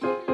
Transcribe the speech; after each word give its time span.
Thank 0.00 0.28
you. 0.28 0.29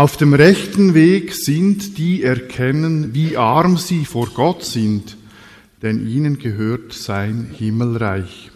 Auf 0.00 0.16
dem 0.16 0.32
rechten 0.32 0.94
Weg 0.94 1.34
sind, 1.34 1.98
die 1.98 2.22
erkennen, 2.22 3.12
wie 3.12 3.36
arm 3.36 3.76
sie 3.76 4.06
vor 4.06 4.30
Gott 4.32 4.64
sind, 4.64 5.18
denn 5.82 6.08
ihnen 6.08 6.38
gehört 6.38 6.94
sein 6.94 7.50
Himmelreich. 7.52 8.50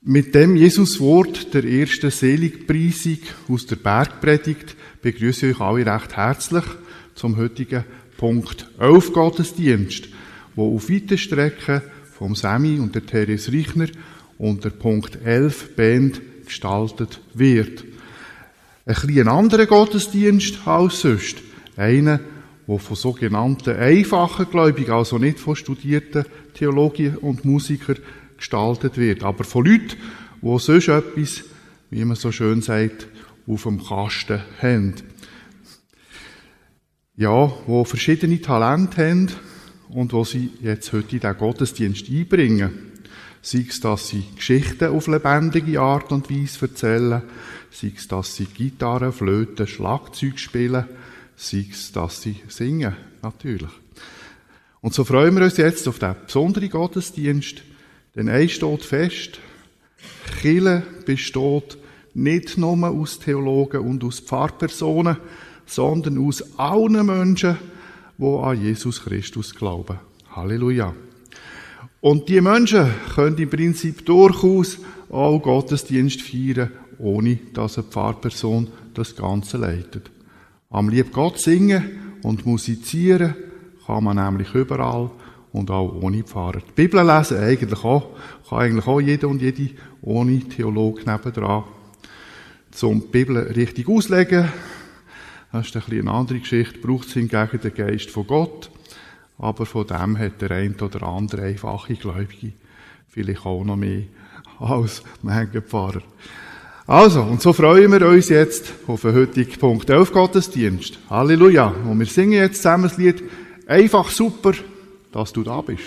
Mit 0.00 0.34
dem 0.34 0.56
Jesuswort 0.56 1.52
der 1.52 1.64
ersten 1.64 2.10
Seligpreisung 2.10 3.18
aus 3.50 3.66
der 3.66 3.76
Bergpredigt 3.76 4.76
begrüße 5.02 5.50
ich 5.50 5.56
euch 5.56 5.60
alle 5.60 5.84
recht 5.84 6.16
herzlich 6.16 6.64
zum 7.14 7.36
heutigen 7.36 7.84
Punkt 8.16 8.66
11 8.80 9.12
Gottesdienst, 9.12 10.08
wo 10.56 10.74
auf 10.74 10.88
weite 10.88 11.18
Strecke 11.18 11.82
vom 12.14 12.34
Semi 12.34 12.78
und 12.78 12.94
der 12.94 13.04
Therese 13.04 13.52
Reichner 13.52 13.88
unter 14.38 14.70
Punkt 14.70 15.18
11 15.22 15.76
Band 15.76 16.22
gestaltet 16.46 17.20
wird 17.34 17.84
ein 18.88 18.94
bisschen 18.94 19.28
anderer 19.28 19.66
Gottesdienst 19.66 20.66
als 20.66 21.00
sonst. 21.00 21.42
Einer, 21.76 22.20
der 22.66 22.78
von 22.78 22.96
sogenannten 22.96 23.76
einfachen 23.76 24.50
Gläubigen, 24.50 24.92
also 24.92 25.18
nicht 25.18 25.38
von 25.38 25.56
studierten 25.56 26.24
Theologen 26.54 27.18
und 27.18 27.44
Musikern, 27.44 27.98
gestaltet 28.38 28.96
wird, 28.96 29.24
aber 29.24 29.44
von 29.44 29.66
Leuten, 29.66 29.96
die 30.40 30.58
sonst 30.58 30.88
etwas, 30.88 31.44
wie 31.90 32.04
man 32.04 32.16
so 32.16 32.32
schön 32.32 32.62
sagt, 32.62 33.08
auf 33.46 33.64
dem 33.64 33.84
Kasten 33.84 34.40
haben. 34.62 34.94
Ja, 37.16 37.52
wo 37.66 37.84
verschiedene 37.84 38.40
Talente 38.40 39.02
haben 39.02 39.28
und 39.90 40.14
wo 40.14 40.24
sie 40.24 40.50
jetzt 40.62 40.92
heute 40.94 41.16
in 41.16 41.20
den 41.20 41.36
Gottesdienst 41.36 42.08
einbringen. 42.08 42.87
Sei 43.42 43.66
es, 43.68 43.80
dass 43.80 44.08
sie 44.08 44.24
Geschichten 44.34 44.88
auf 44.88 45.06
lebendige 45.06 45.80
Art 45.80 46.12
und 46.12 46.30
Weise 46.30 46.66
erzählen, 46.66 47.22
sei 47.70 47.92
es, 47.96 48.08
dass 48.08 48.34
sie 48.34 48.46
Gitarre, 48.46 49.12
Flöte, 49.12 49.66
Schlagzeug 49.66 50.38
spielen, 50.38 50.84
sei 51.36 51.66
es, 51.70 51.92
dass 51.92 52.22
sie 52.22 52.36
singen, 52.48 52.96
natürlich. 53.22 53.70
Und 54.80 54.94
so 54.94 55.04
freuen 55.04 55.36
wir 55.36 55.44
uns 55.44 55.56
jetzt 55.56 55.86
auf 55.88 55.98
den 55.98 56.14
besonderen 56.26 56.70
Gottesdienst, 56.70 57.62
denn 58.14 58.28
eins 58.28 58.52
steht 58.52 58.84
fest, 58.84 59.40
Chile 60.40 60.82
besteht 61.04 61.78
nicht 62.14 62.58
nur 62.58 62.88
aus 62.88 63.18
Theologen 63.18 63.80
und 63.80 64.04
aus 64.04 64.20
Pfarrpersonen, 64.20 65.16
sondern 65.66 66.26
aus 66.26 66.58
allen 66.58 67.06
Menschen, 67.06 67.58
die 68.16 68.24
an 68.24 68.60
Jesus 68.60 69.02
Christus 69.02 69.54
glauben. 69.54 69.98
Halleluja. 70.34 70.94
Und 72.00 72.28
die 72.28 72.40
Menschen 72.40 72.86
können 73.14 73.38
im 73.38 73.50
Prinzip 73.50 74.06
durchaus 74.06 74.78
auch 75.10 75.40
Gottesdienst 75.40 76.22
feiern 76.22 76.70
ohne 76.98 77.38
dass 77.54 77.78
eine 77.78 77.86
Pfarrperson 77.86 78.68
das 78.94 79.14
Ganze 79.14 79.56
leitet. 79.56 80.10
Am 80.70 80.88
lieb 80.88 81.12
Gott 81.12 81.38
singen 81.38 82.18
und 82.22 82.44
musizieren 82.44 83.34
kann 83.86 84.04
man 84.04 84.16
nämlich 84.16 84.54
überall 84.54 85.10
und 85.52 85.70
auch 85.70 85.94
ohne 86.02 86.24
Pfarrer. 86.24 86.60
Die 86.60 86.72
Bibel 86.74 87.04
lesen 87.04 87.38
eigentlich 87.38 87.84
auch, 87.84 88.10
kann 88.48 88.58
eigentlich 88.58 88.86
auch 88.86 89.00
jeder 89.00 89.28
und 89.28 89.40
jede 89.40 89.70
ohne 90.02 90.40
Theolog 90.40 91.06
nebendran. 91.06 91.64
Zum 92.70 93.10
Bibel 93.10 93.38
richtig 93.38 93.88
auslegen, 93.88 94.48
das 95.52 95.68
ist 95.68 95.76
ein 95.76 95.82
bisschen 95.82 96.08
eine 96.08 96.18
andere 96.18 96.40
Geschichte, 96.40 96.78
braucht 96.78 97.08
es 97.08 97.14
hingegen 97.14 97.60
den 97.62 97.74
Geist 97.74 98.10
von 98.10 98.26
Gott, 98.26 98.70
aber 99.38 99.66
von 99.66 99.86
dem 99.86 100.18
hat 100.18 100.40
der 100.40 100.50
ein 100.50 100.74
oder 100.80 101.02
andere 101.04 101.42
einfache 101.42 101.94
Gläubige 101.94 102.52
vielleicht 103.08 103.46
auch 103.46 103.64
noch 103.64 103.76
mehr 103.76 104.02
als 104.58 105.02
manche 105.22 105.62
Pfarrer. 105.62 106.02
Also, 106.86 107.22
und 107.22 107.42
so 107.42 107.52
freuen 107.52 107.92
wir 107.92 108.06
uns 108.08 108.28
jetzt 108.28 108.72
auf 108.86 109.02
den 109.02 109.14
heutigen 109.14 109.58
Punkt 109.58 109.90
11 109.90 110.12
Gottesdienst. 110.12 110.98
Halleluja. 111.10 111.66
Und 111.66 111.98
wir 111.98 112.06
singen 112.06 112.32
jetzt 112.32 112.56
zusammen 112.56 112.84
das 112.84 112.96
Lied 112.96 113.22
Einfach 113.68 114.08
super, 114.08 114.54
dass 115.12 115.34
du 115.34 115.42
da 115.42 115.60
bist. 115.60 115.82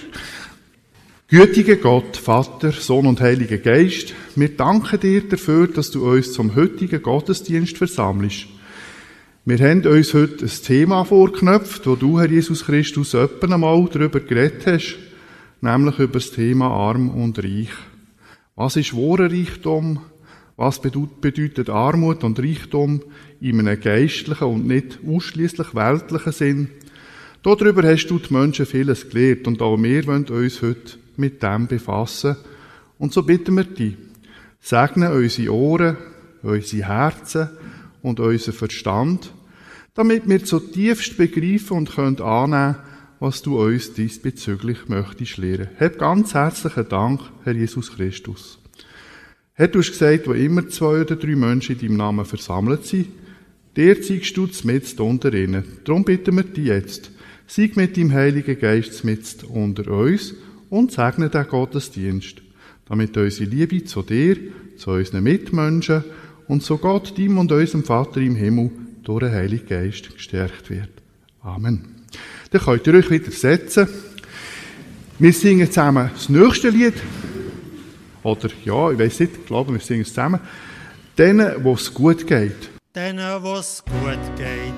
Gütiger 1.27 1.77
Gott, 1.77 2.15
Vater, 2.15 2.71
Sohn 2.71 3.07
und 3.07 3.19
Heiliger 3.19 3.57
Geist, 3.57 4.13
wir 4.35 4.49
danken 4.55 4.99
dir 4.99 5.27
dafür, 5.27 5.67
dass 5.67 5.89
du 5.89 6.07
uns 6.07 6.31
zum 6.31 6.55
heutigen 6.55 7.01
Gottesdienst 7.01 7.77
versammelst. 7.77 8.45
Wir 9.43 9.57
haben 9.57 9.83
uns 9.87 10.13
heute 10.13 10.45
ein 10.45 10.51
Thema 10.51 11.03
vorknöpft, 11.03 11.87
wo 11.87 11.95
du, 11.95 12.19
Herr 12.19 12.29
Jesus 12.29 12.63
Christus, 12.63 13.15
öppen 13.15 13.51
einmal 13.51 13.89
darüber 13.91 14.19
geredet 14.19 14.67
hast, 14.67 14.99
nämlich 15.61 15.97
über 15.97 16.19
das 16.19 16.29
Thema 16.29 16.67
Arm 16.67 17.09
und 17.09 17.39
Reich. 17.39 17.71
Was 18.55 18.75
ist 18.75 18.95
wahrer 18.95 19.31
Reichtum? 19.31 19.99
Was 20.57 20.79
bedeutet 20.79 21.71
Armut 21.71 22.23
und 22.23 22.37
Reichtum 22.37 23.01
in 23.39 23.59
einem 23.59 23.81
geistlichen 23.81 24.43
und 24.43 24.67
nicht 24.67 24.99
ausschließlich 25.07 25.73
weltlichen 25.73 26.33
Sinn? 26.33 26.69
Darüber 27.41 27.81
hast 27.81 28.05
du 28.05 28.19
die 28.19 28.31
Menschen 28.31 28.67
vieles 28.67 29.09
gelehrt 29.09 29.47
und 29.47 29.59
auch 29.63 29.81
wir 29.81 30.05
wollen 30.05 30.25
uns 30.25 30.61
heute 30.61 30.99
mit 31.17 31.41
dem 31.41 31.65
befassen. 31.65 32.35
Und 32.99 33.11
so 33.11 33.23
bitten 33.23 33.55
wir 33.55 33.63
dich, 33.63 33.97
segne 34.59 35.11
unsere 35.11 35.51
Ohren, 35.51 35.97
unsere 36.43 36.87
Herzen 36.87 37.49
und 38.01 38.19
unseren 38.19 38.53
Verstand, 38.53 39.33
damit 39.93 40.27
wir 40.27 40.43
zutiefst 40.43 41.17
begreifen 41.17 41.77
und 41.77 41.95
können 41.95 42.21
annehmen, 42.21 42.75
was 43.19 43.41
du 43.43 43.61
uns 43.61 43.93
diesbezüglich 43.93 44.87
möchtest 44.87 45.37
lehren. 45.37 45.69
Hab 45.79 45.99
ganz 45.99 46.33
herzlichen 46.33 46.89
Dank, 46.89 47.21
Herr 47.43 47.53
Jesus 47.53 47.91
Christus. 47.95 48.57
Herr, 49.53 49.67
du 49.67 49.79
hast 49.79 49.91
gesagt, 49.91 50.27
wo 50.27 50.33
immer 50.33 50.67
zwei 50.69 51.01
oder 51.01 51.15
drei 51.15 51.35
Menschen 51.35 51.75
in 51.75 51.81
deinem 51.81 51.97
Namen 51.97 52.25
versammelt 52.25 52.85
sind, 52.85 53.09
der 53.75 54.01
zeigst 54.01 54.35
du 54.35 54.47
mit 54.63 54.99
unter 54.99 55.33
ihnen. 55.33 55.63
Darum 55.83 56.03
bitten 56.03 56.35
wir 56.35 56.43
dich 56.43 56.65
jetzt, 56.65 57.11
sieg 57.45 57.77
mit 57.77 57.95
dem 57.95 58.11
Heiligen 58.11 58.59
Geist 58.59 59.03
mit 59.03 59.43
unter 59.43 59.91
uns 59.91 60.33
und 60.69 60.91
segne 60.91 61.29
den 61.29 61.47
Gottesdienst, 61.47 62.41
damit 62.85 63.15
unsere 63.17 63.49
Liebe 63.49 63.83
zu 63.83 64.01
dir, 64.01 64.37
zu 64.77 64.91
unseren 64.91 65.23
Mitmenschen 65.23 66.03
und 66.47 66.63
zu 66.63 66.77
Gott, 66.77 67.17
dem 67.17 67.37
und 67.37 67.51
unserem 67.51 67.83
Vater 67.83 68.21
im 68.21 68.35
Himmel 68.35 68.71
durch 69.03 69.21
den 69.21 69.31
Heiligen 69.31 69.67
Geist 69.67 70.13
gestärkt 70.13 70.69
wird. 70.69 70.89
Amen. 71.41 72.05
Dann 72.51 72.61
könnt 72.61 72.87
ihr 72.87 72.93
euch 72.95 73.09
wieder 73.09 73.31
setzen. 73.31 73.87
Wir 75.17 75.33
singen 75.33 75.67
zusammen 75.67 76.09
das 76.13 76.29
nächste 76.29 76.69
Lied. 76.69 76.95
Oder, 78.23 78.49
ja, 78.63 78.91
ich 78.91 78.99
weiß 78.99 79.19
nicht, 79.21 79.33
ich 79.37 79.45
glaube, 79.45 79.73
wir 79.73 79.79
singen 79.79 80.01
es 80.01 80.09
zusammen. 80.09 80.39
Denen, 81.17 81.63
wo 81.63 81.73
es 81.73 81.93
gut 81.93 82.25
geht. 82.27 82.69
Denen, 82.95 83.41
wo 83.41 83.55
es 83.55 83.83
gut 83.85 84.19
geht, 84.35 84.73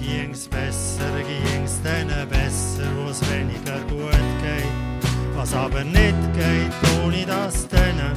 ging's 0.00 0.48
besser, 0.48 1.10
ging's 1.26 1.80
denen 1.82 2.28
besser, 2.28 2.84
wo 2.96 3.10
es 3.10 3.20
weniger 3.30 3.80
gut 3.88 4.12
geht. 4.42 5.36
Was 5.36 5.54
aber 5.54 5.84
nicht 5.84 6.32
geht, 6.34 7.04
ohne 7.04 7.26
dass 7.26 7.68
denen 7.68 8.16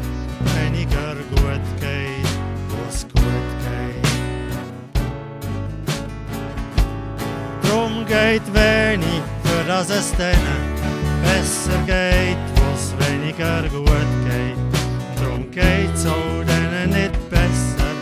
weniger 0.56 1.16
gut 1.36 1.82
geht, 1.82 2.13
es 3.04 3.14
gut 3.14 3.50
geht. 3.64 4.06
Drum 7.64 8.06
geht 8.06 8.54
wenig, 8.54 9.22
für 9.44 9.64
dass 9.68 9.90
es 9.90 10.12
denen 10.14 10.74
besser 11.24 11.80
geht, 11.86 12.38
wo 12.56 12.66
es 12.76 12.94
weniger 13.08 13.62
gut 13.70 14.12
geht. 14.26 14.58
Drum 15.20 15.52
geht's 15.52 16.06
auch 16.06 16.44
denen 16.46 16.90
nicht 16.90 17.30
besser, 17.30 17.94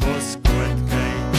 wo 0.00 0.10
es 0.18 0.34
gut 0.34 0.78
geht. 0.92 1.34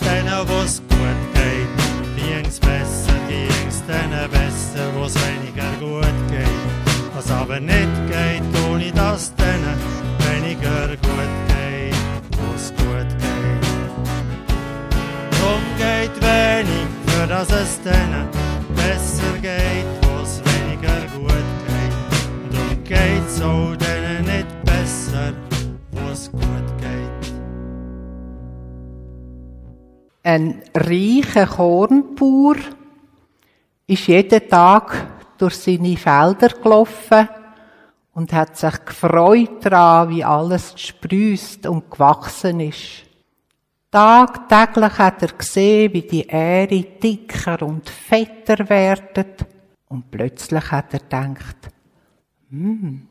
Denen, 0.00 0.48
wo 0.48 0.62
es 0.62 0.80
gut 0.88 1.20
geht, 1.34 1.76
ging's 2.16 2.58
besser, 2.60 3.16
ging's 3.28 3.82
denen 3.86 4.30
besser, 4.30 4.86
wo 4.94 5.04
es 5.04 5.14
weniger 5.14 5.72
gut 5.80 6.16
geht. 6.30 6.46
Was 7.14 7.30
aber 7.30 7.60
nicht 7.60 7.88
geht, 8.08 8.42
ohne 8.68 8.92
dass 8.92 9.32
Geht 16.06 16.22
wenig, 16.22 16.86
für 17.06 17.26
dass 17.26 17.50
es 17.50 17.82
denen 17.82 18.28
besser 18.76 19.32
geht, 19.42 19.86
wo 20.02 20.22
es 20.22 20.40
weniger 20.44 21.00
gut 21.16 21.48
geht. 21.66 22.52
Drum 22.52 22.84
geht's 22.84 23.42
auch 23.42 23.74
denen 23.74 24.24
nicht 24.24 24.64
besser, 24.64 25.32
wo 25.90 26.08
es 26.12 26.30
gut 26.30 26.68
geht. 26.78 27.32
Ein 30.22 30.62
reicher 30.74 31.46
Kornbauer 31.48 32.54
ist 33.88 34.06
jeden 34.06 34.48
Tag 34.48 35.08
durch 35.38 35.56
seine 35.56 35.96
Felder 35.96 36.50
gelaufen 36.50 37.28
und 38.14 38.32
hat 38.32 38.56
sich 38.56 38.84
gefreut 38.84 39.64
daran, 39.64 40.10
wie 40.10 40.22
alles 40.22 40.72
gesprüßt 40.72 41.66
und 41.66 41.90
gewachsen 41.90 42.60
ist. 42.60 43.05
Tagtäglich 43.96 44.98
hat 44.98 45.22
er 45.22 45.28
gesehen, 45.28 45.90
wie 45.94 46.02
die 46.02 46.28
Ähre 46.28 46.82
dicker 47.02 47.62
und 47.62 47.88
fetter 47.88 48.68
werden. 48.68 49.24
Und 49.88 50.10
plötzlich 50.10 50.70
hat 50.70 50.92
er 50.92 50.98
gedacht, 50.98 51.56
hm, 52.50 53.08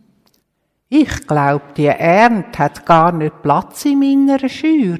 ich 0.88 1.26
glaube, 1.26 1.74
die 1.76 1.88
Ernte 1.88 2.60
hat 2.60 2.86
gar 2.86 3.12
nicht 3.14 3.42
Platz 3.42 3.86
in 3.86 3.98
meiner 4.00 4.48
Schür. 4.48 5.00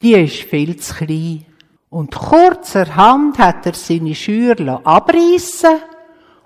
Die 0.00 0.14
ist 0.14 0.44
viel 0.44 0.78
zu 0.78 0.94
klein. 0.94 1.44
Und 1.90 2.14
kurzerhand 2.14 3.38
hat 3.38 3.66
er 3.66 3.74
seine 3.74 4.14
Schür 4.14 4.80
abreißen 4.82 5.76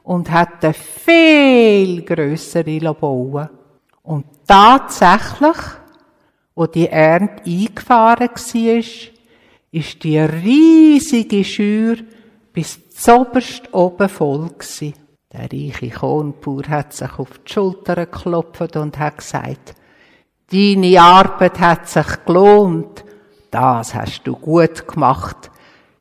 und 0.02 0.28
hat 0.28 0.64
eine 0.64 0.74
viel 0.74 2.02
grössere 2.02 2.94
bauen. 2.94 3.48
Und 4.02 4.24
tatsächlich, 4.44 5.56
wo 6.60 6.66
die 6.66 6.90
Ernte 6.90 7.42
eingefahren 7.46 8.28
war, 8.28 8.82
ist 9.72 10.04
die 10.04 10.18
riesige 10.18 11.42
Schür 11.42 11.96
bis 12.52 12.90
zoberst 12.90 13.72
oben 13.72 14.10
voll 14.10 14.50
gsi. 14.58 14.92
Der 15.32 15.48
reiche 15.50 15.88
Kornbauer 15.88 16.68
hat 16.68 16.92
sich 16.92 17.18
auf 17.18 17.38
die 17.38 17.50
Schulter 17.50 18.04
geklopft 18.04 18.76
und 18.76 18.98
hat 18.98 19.16
gesagt, 19.16 19.74
deine 20.52 21.00
Arbeit 21.00 21.58
hat 21.60 21.88
sich 21.88 22.26
gelohnt. 22.26 23.06
Das 23.50 23.94
hast 23.94 24.24
du 24.24 24.36
gut 24.36 24.86
gemacht. 24.86 25.50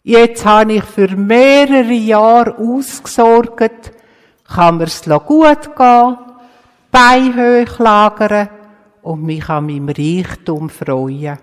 Jetzt 0.03 0.45
habe 0.45 0.73
ich 0.73 0.83
für 0.83 1.15
mehrere 1.15 1.93
Jahre 1.93 2.57
ausgesorgt, 2.57 3.93
kann 4.43 4.77
mir's 4.77 5.05
gut 5.25 5.73
gehen, 5.77 6.17
Beine 6.91 7.65
hoch 7.65 7.79
lagern 7.79 8.49
und 9.01 9.23
mich 9.23 9.49
an 9.49 9.65
meinem 9.65 9.89
Reichtum 9.89 10.69
freuen. 10.69 11.37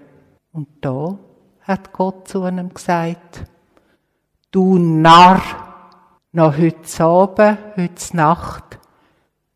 Und 0.52 0.68
da 0.80 1.18
hat 1.62 1.92
Gott 1.92 2.28
zu 2.28 2.46
ihm 2.46 2.72
gesagt, 2.72 3.44
du 4.50 4.78
Narr, 4.78 5.42
noch 6.32 6.56
heute 6.56 7.04
Abend, 7.04 7.58
heute 7.76 8.16
Nacht, 8.16 8.78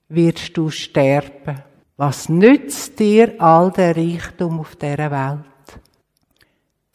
wirst 0.09 0.57
du 0.57 0.71
sterben. 0.71 1.62
Was 1.97 2.28
nützt 2.28 2.99
dir 2.99 3.35
all 3.38 3.71
der 3.71 3.97
Reichtum 3.97 4.61
auf 4.61 4.76
dieser 4.76 5.11
Welt? 5.11 5.45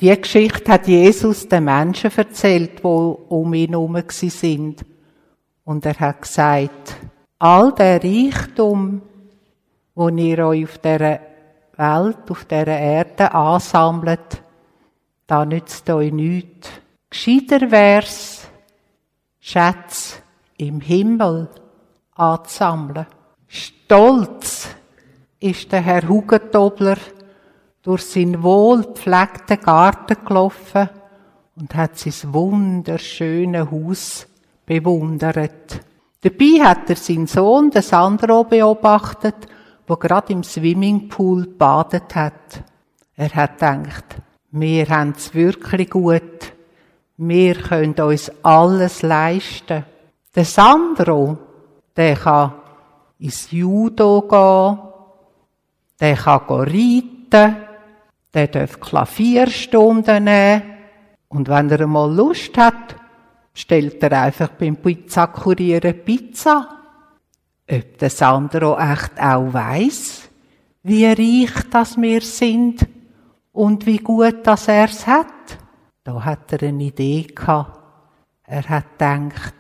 Die 0.02 0.22
Geschichte 0.22 0.72
hat 0.72 0.88
Jesus 0.88 1.48
den 1.48 1.66
Menschen 1.66 2.12
erzählt, 2.16 2.80
die 2.80 2.84
um 2.84 3.54
ihn 3.54 3.70
herum 3.70 3.98
sind. 4.10 4.84
Und 5.64 5.86
er 5.86 6.00
hat 6.00 6.24
gesagt, 6.24 6.98
all 7.40 7.74
der 7.74 8.04
Reichtum, 8.04 9.02
wo 9.96 10.10
ihr 10.10 10.46
euch 10.46 10.66
auf 10.66 10.78
dieser 10.78 11.20
Welt, 11.78 12.30
auf 12.30 12.46
dieser 12.46 12.68
Erde 12.68 13.34
ansammelt, 13.34 14.42
da 15.26 15.46
nützt 15.46 15.90
euch 15.90 16.12
nichts. 16.12 16.70
Gescheiter 17.10 17.72
wär's, 17.72 18.48
Schätze 19.40 20.18
im 20.58 20.82
Himmel 20.82 21.50
anzusammeln. 22.14 23.08
Stolz 23.48 24.68
ist 25.40 25.72
der 25.72 25.82
Herr 25.82 26.08
Hugentobler 26.08 26.98
durch 27.82 28.04
seinen 28.04 28.42
wohlgepflegten 28.42 29.60
Garten 29.62 30.18
gelaufen 30.26 30.90
und 31.56 31.76
hat 31.76 31.98
sein 31.98 32.34
wunderschöne 32.34 33.70
Haus 33.70 34.28
bewundert. 34.66 35.80
Dabei 36.22 36.64
hat 36.64 36.90
er 36.90 36.96
seinen 36.96 37.28
Sohn, 37.28 37.70
den 37.70 37.84
Sandro, 37.84 38.44
beobachtet, 38.44 39.48
wo 39.88 39.96
gerade 39.96 40.34
im 40.34 40.44
Swimmingpool 40.44 41.48
badet 41.48 42.16
hat. 42.16 42.64
Er 43.16 43.30
hat 43.30 43.60
gedacht, 43.60 44.06
wir 44.52 44.88
haben 44.90 45.14
es 45.16 45.34
wirklich 45.34 45.90
gut. 45.90 46.54
Wir 47.18 47.56
können 47.56 47.94
uns 47.94 48.32
alles 48.44 49.02
leisten. 49.02 49.86
Der 50.36 50.46
Sandro, 50.46 51.38
der 51.96 52.16
kann 52.16 52.54
ins 53.20 53.52
Judo 53.52 54.22
gehen, 54.22 54.80
der 56.00 56.16
kann 56.16 56.42
reiten, 56.50 57.56
der 58.34 58.48
darf 58.48 58.80
Klavierstunden 58.80 60.26
nehmen 60.26 60.76
und 61.30 61.48
wenn 61.50 61.70
er 61.70 61.88
mal 61.88 62.14
Lust 62.14 62.58
hat, 62.58 62.96
stellt 63.54 64.04
er 64.04 64.22
einfach 64.22 64.50
beim 64.50 64.76
Pizzakurieren 64.76 66.04
Pizza. 66.04 66.75
Ob 67.70 67.98
der 67.98 68.10
Sandro 68.10 68.78
echt 68.78 69.20
auch 69.20 69.54
weiss, 69.54 70.30
wie 70.84 71.06
reich 71.06 71.70
das 71.72 71.98
wir 71.98 72.22
sind 72.22 72.88
und 73.52 73.86
wie 73.86 73.98
gut 73.98 74.46
das 74.46 74.68
er's 74.68 75.08
hat. 75.08 75.26
Da 76.04 76.24
hat 76.24 76.54
er 76.54 76.68
eine 76.68 76.84
Idee 76.84 77.24
gehabt. 77.24 77.80
Er 78.44 78.70
hat 78.70 79.00
gedacht, 79.00 79.56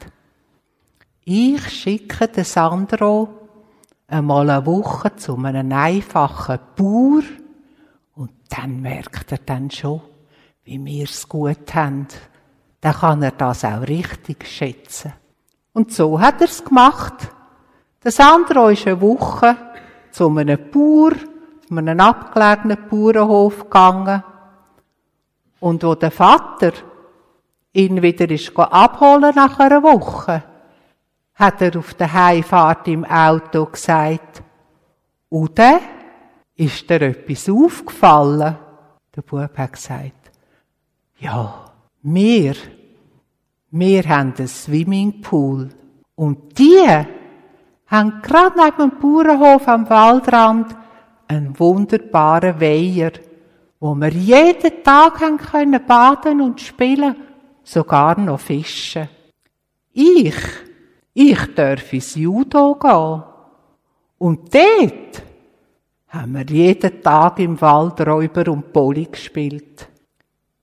ich 1.23 1.67
schicke 1.69 2.27
den 2.27 2.43
Sandro 2.43 3.27
einmal 4.07 4.49
eine 4.51 4.65
Woche 4.67 5.15
zu 5.15 5.35
einem 5.37 5.71
einfachen 5.71 6.59
Bauer 6.75 7.23
und 8.13 8.31
dann 8.49 8.81
merkt 8.81 9.31
er 9.31 9.39
dann 9.39 9.71
schon, 9.71 10.01
wie 10.63 10.83
wir 10.85 11.05
es 11.05 11.27
gut 11.27 11.73
haben. 11.73 12.07
Dann 12.81 12.93
kann 12.93 13.23
er 13.23 13.31
das 13.31 13.65
auch 13.65 13.81
richtig 13.81 14.47
schätzen. 14.47 15.13
Und 15.73 15.91
so 15.91 16.19
hat 16.19 16.41
er 16.41 16.47
es 16.47 16.63
gemacht. 16.63 17.34
Der 18.05 18.11
Sandro 18.11 18.69
ist 18.69 18.85
eine 18.85 19.01
Woche 19.01 19.57
zu 20.11 20.29
einem 20.29 20.69
Bauer, 20.69 21.13
zu 21.67 21.75
einem 21.75 21.99
abgelegenen 21.99 22.77
Bauernhof 22.87 23.63
gegangen. 23.63 24.23
Und 25.59 25.81
wo 25.83 25.95
der 25.95 26.11
Vater 26.11 26.71
ihn 27.73 28.03
wieder 28.03 28.29
ist 28.29 28.55
abholen 28.55 29.33
nach 29.33 29.57
einer 29.57 29.81
Woche, 29.81 30.43
hat 31.33 31.61
er 31.63 31.75
auf 31.79 31.95
der 31.95 32.13
Heimfahrt 32.13 32.87
im 32.89 33.05
Auto 33.05 33.65
gesagt, 33.65 34.43
Ude, 35.31 35.79
ist 36.57 36.87
dir 36.87 37.01
etwas 37.01 37.49
aufgefallen? 37.49 38.55
Der 39.15 39.21
Bub 39.23 39.57
hat 39.57 39.73
gesagt, 39.73 40.31
ja, 41.17 41.65
wir, 42.03 42.53
wir 43.71 44.03
haben 44.03 44.35
einen 44.37 44.47
Swimmingpool. 44.47 45.69
Und 46.13 46.59
die 46.59 46.85
haben 47.87 48.21
gerade 48.21 48.57
neben 48.57 48.89
dem 48.89 48.99
Bauernhof 48.99 49.67
am 49.67 49.89
Waldrand 49.89 50.75
einen 51.27 51.57
wunderbaren 51.59 52.59
Weiher, 52.59 53.11
wo 53.79 53.95
wir 53.95 54.09
jeden 54.09 54.83
Tag 54.83 55.21
haben 55.21 55.37
können 55.37 55.85
baden 55.85 56.41
und 56.41 56.61
spielen, 56.61 57.15
sogar 57.63 58.19
noch 58.19 58.39
fischen. 58.39 59.09
Ich, 59.93 60.35
ich 61.13 61.55
darf 61.55 61.93
ins 61.93 62.15
Judo 62.15 62.75
gehen. 62.75 63.23
Und 64.17 64.53
dort 64.53 65.23
haben 66.09 66.33
wir 66.33 66.45
jeden 66.45 67.01
Tag 67.01 67.39
im 67.39 67.59
Wald 67.59 68.01
Räuber 68.01 68.51
und 68.51 68.71
Poli 68.71 69.05
gespielt. 69.05 69.87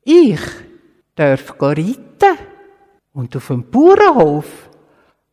Ich 0.03 0.41
darf 1.15 1.55
reiten. 1.61 2.39
Und 3.13 3.37
auf 3.37 3.47
dem 3.49 3.71
Bauernhof 3.71 4.71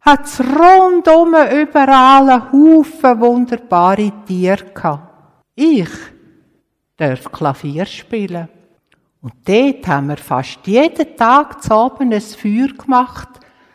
hat's 0.01 0.39
rundum 0.39 1.35
überall 1.51 2.29
einen 2.29 2.51
Haufen 2.51 3.19
wunderbare 3.19 4.11
Tiere 4.25 4.65
gehabt. 4.73 5.43
Ich 5.55 5.89
darf 6.97 7.31
Klavier 7.31 7.85
spielen. 7.85 8.49
Und 9.21 9.33
dort 9.45 9.87
haben 9.87 10.09
wir 10.09 10.17
fast 10.17 10.65
jeden 10.65 11.17
Tag 11.17 11.61
zu 11.61 11.73
Abend 11.73 12.13
ein 12.13 12.21
Feuer 12.21 12.69
gemacht, 12.69 13.27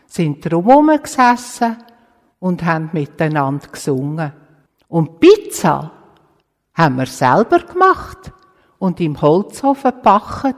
sind 0.06 0.40
drumherum 0.40 0.90
gesessen 1.02 1.76
und 2.40 2.64
haben 2.64 2.90
miteinander 2.92 3.68
gesungen. 3.68 4.32
Und 4.88 5.20
Pizza 5.20 5.90
haben 6.74 6.96
wir 6.96 7.06
selber 7.06 7.60
gemacht 7.60 8.32
und 8.78 9.00
im 9.00 9.20
Holzofen 9.20 9.90
gebacken. 9.90 10.54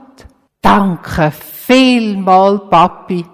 Danke 0.61 1.31
vielmal, 1.31 2.59
Papi, 2.69 3.25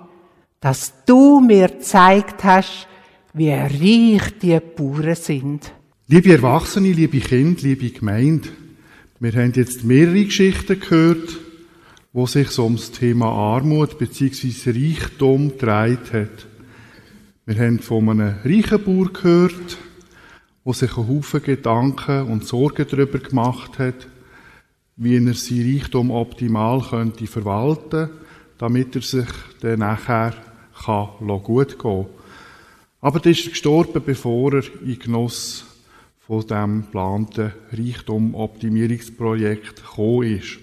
dass 0.63 0.93
du 1.05 1.41
mir 1.41 1.67
gezeigt 1.67 2.46
hast, 2.46 2.88
wie 3.34 3.51
reich 3.51 4.39
die 4.41 4.58
Bauern 4.62 5.15
sind. 5.15 5.74
Liebe 6.08 6.32
Erwachsene, 6.32 6.93
liebe 6.93 7.20
Kinder, 7.20 7.62
liebe 7.63 7.89
Gemeinde, 7.89 8.48
wir 9.20 9.34
haben 9.34 9.51
jetzt 9.55 9.84
mehrere 9.84 10.24
Geschichten 10.24 10.79
gehört, 10.79 11.38
wo 12.13 12.27
sich 12.27 12.48
so 12.48 12.63
ums 12.63 12.91
Thema 12.91 13.25
Armut 13.25 13.98
bzw. 13.98 14.72
Reichtum 14.72 15.50
gedreht 15.50 16.13
hat. 16.13 16.48
Wir 17.46 17.58
haben 17.58 17.79
von 17.79 18.10
einem 18.10 18.36
reichen 18.46 18.82
Bauer 18.86 19.12
gehört, 19.12 19.77
wo 20.63 20.72
sich 20.72 20.96
ein 20.96 21.10
Haufen 21.10 21.43
Gedanken 21.43 22.27
und 22.32 22.48
Sorgen 22.48 22.86
darüber 22.89 23.20
gemacht 23.20 23.79
hat, 23.79 24.08
wie 24.96 25.17
er 25.17 25.34
sein 25.34 25.74
Reichtum 25.74 26.10
optimal 26.10 26.79
könnte 26.89 27.27
verwalten, 27.27 28.12
damit 28.58 28.96
er 28.96 29.01
sich 29.01 29.27
dann 29.60 29.79
nachher 29.79 30.34
kann 30.86 31.10
gut 31.44 31.80
gehen. 31.80 32.06
Aber 33.02 33.20
der 33.20 33.34
ist 33.34 33.50
gestorben, 33.50 34.02
bevor 34.06 34.54
er 34.54 34.63
in 34.82 35.00
Genuss 35.00 35.66
von 36.25 36.48
dem 36.48 36.84
geplanten 36.84 37.52
Reichtum-Optimierungsprojekt 37.72 39.84
gekommen 39.84 40.38
ist. 40.38 40.60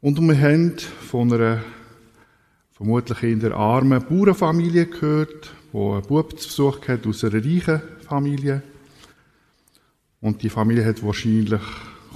Und 0.00 0.20
wir 0.20 0.40
haben 0.40 0.76
von 0.78 1.32
einer 1.32 1.62
vermutlich 2.72 3.22
in 3.22 3.38
der 3.40 3.54
armen 3.54 4.04
Bauernfamilie 4.04 4.86
gehört, 4.86 5.52
wo 5.70 5.94
ein 5.94 6.02
Bub 6.02 6.30
besucht 6.30 6.88
hat 6.88 7.06
aus 7.06 7.22
einer 7.22 7.44
reichen 7.44 7.82
Familie. 8.08 8.62
Und 10.20 10.42
die 10.42 10.50
Familie 10.50 10.86
hat 10.86 11.04
wahrscheinlich 11.04 11.60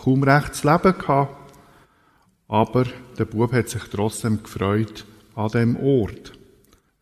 kaum 0.02 0.22
rechtes 0.22 0.64
Leben 0.64 0.98
gehabt. 0.98 1.52
Aber 2.48 2.86
der 3.18 3.26
Bub 3.26 3.52
hat 3.52 3.68
sich 3.68 3.82
trotzdem 3.84 4.42
gefreut 4.42 5.04
an 5.34 5.50
dem 5.50 5.76
Ort. 5.76 6.32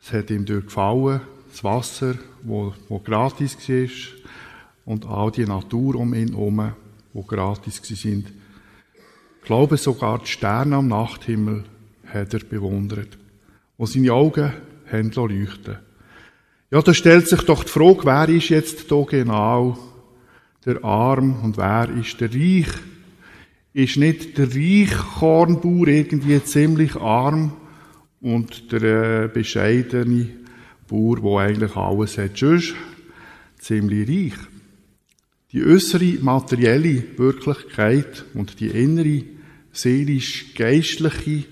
Es 0.05 0.13
hat 0.13 0.31
ihm 0.31 0.45
dort 0.45 0.67
gefallen, 0.67 1.21
das 1.49 1.63
Wasser, 1.63 2.17
wo, 2.43 2.75
wo 2.89 2.99
gratis 2.99 3.57
war, 3.69 3.89
und 4.85 5.07
all 5.07 5.31
die 5.31 5.47
Natur 5.47 5.95
um 5.95 6.13
ihn 6.13 6.31
herum, 6.31 6.73
wo 7.13 7.23
gratis 7.23 7.81
sind. 7.85 8.27
Ich 9.41 9.47
glaube, 9.47 9.77
sogar 9.77 10.19
die 10.19 10.27
Sterne 10.27 10.77
am 10.77 10.89
Nachthimmel 10.89 11.65
hat 12.07 12.35
er 12.35 12.41
bewundert, 12.41 13.17
wo 13.79 13.87
seine 13.87 14.13
Augen 14.13 14.53
haben 14.91 15.13
leuchten 15.13 15.79
Ja, 16.73 16.83
da 16.83 16.93
stellt 16.93 17.29
sich 17.29 17.43
doch 17.43 17.63
die 17.63 17.71
Frage, 17.71 18.05
wer 18.05 18.29
ist 18.29 18.49
jetzt 18.49 18.91
da 18.91 19.05
genau 19.05 19.79
der 20.67 20.85
Arm 20.85 21.45
und 21.45 21.57
wer 21.57 21.89
ist 21.91 22.21
der 22.21 22.33
Reich? 22.35 22.69
Ist 23.73 23.97
nicht 23.97 24.37
der 24.37 24.49
Reichkornbauer 24.53 25.87
irgendwie 25.87 26.43
ziemlich 26.43 26.97
arm 26.97 27.53
und 28.23 28.73
der 28.73 29.25
äh, 29.25 29.29
bescheidene 29.29 30.29
Bauer, 30.89 31.21
der 31.21 31.47
eigentlich 31.49 31.77
alles 31.77 32.19
hat, 32.19 32.39
schon 32.39 32.63
ziemlich 33.59 34.09
reich? 34.09 34.39
Die 35.53 35.65
äußere 35.65 36.19
materielle 36.23 37.19
Wirklichkeit 37.19 38.25
und 38.33 38.59
die 38.61 38.69
innere 38.69 39.25
seelisch-geistliche 39.73 41.45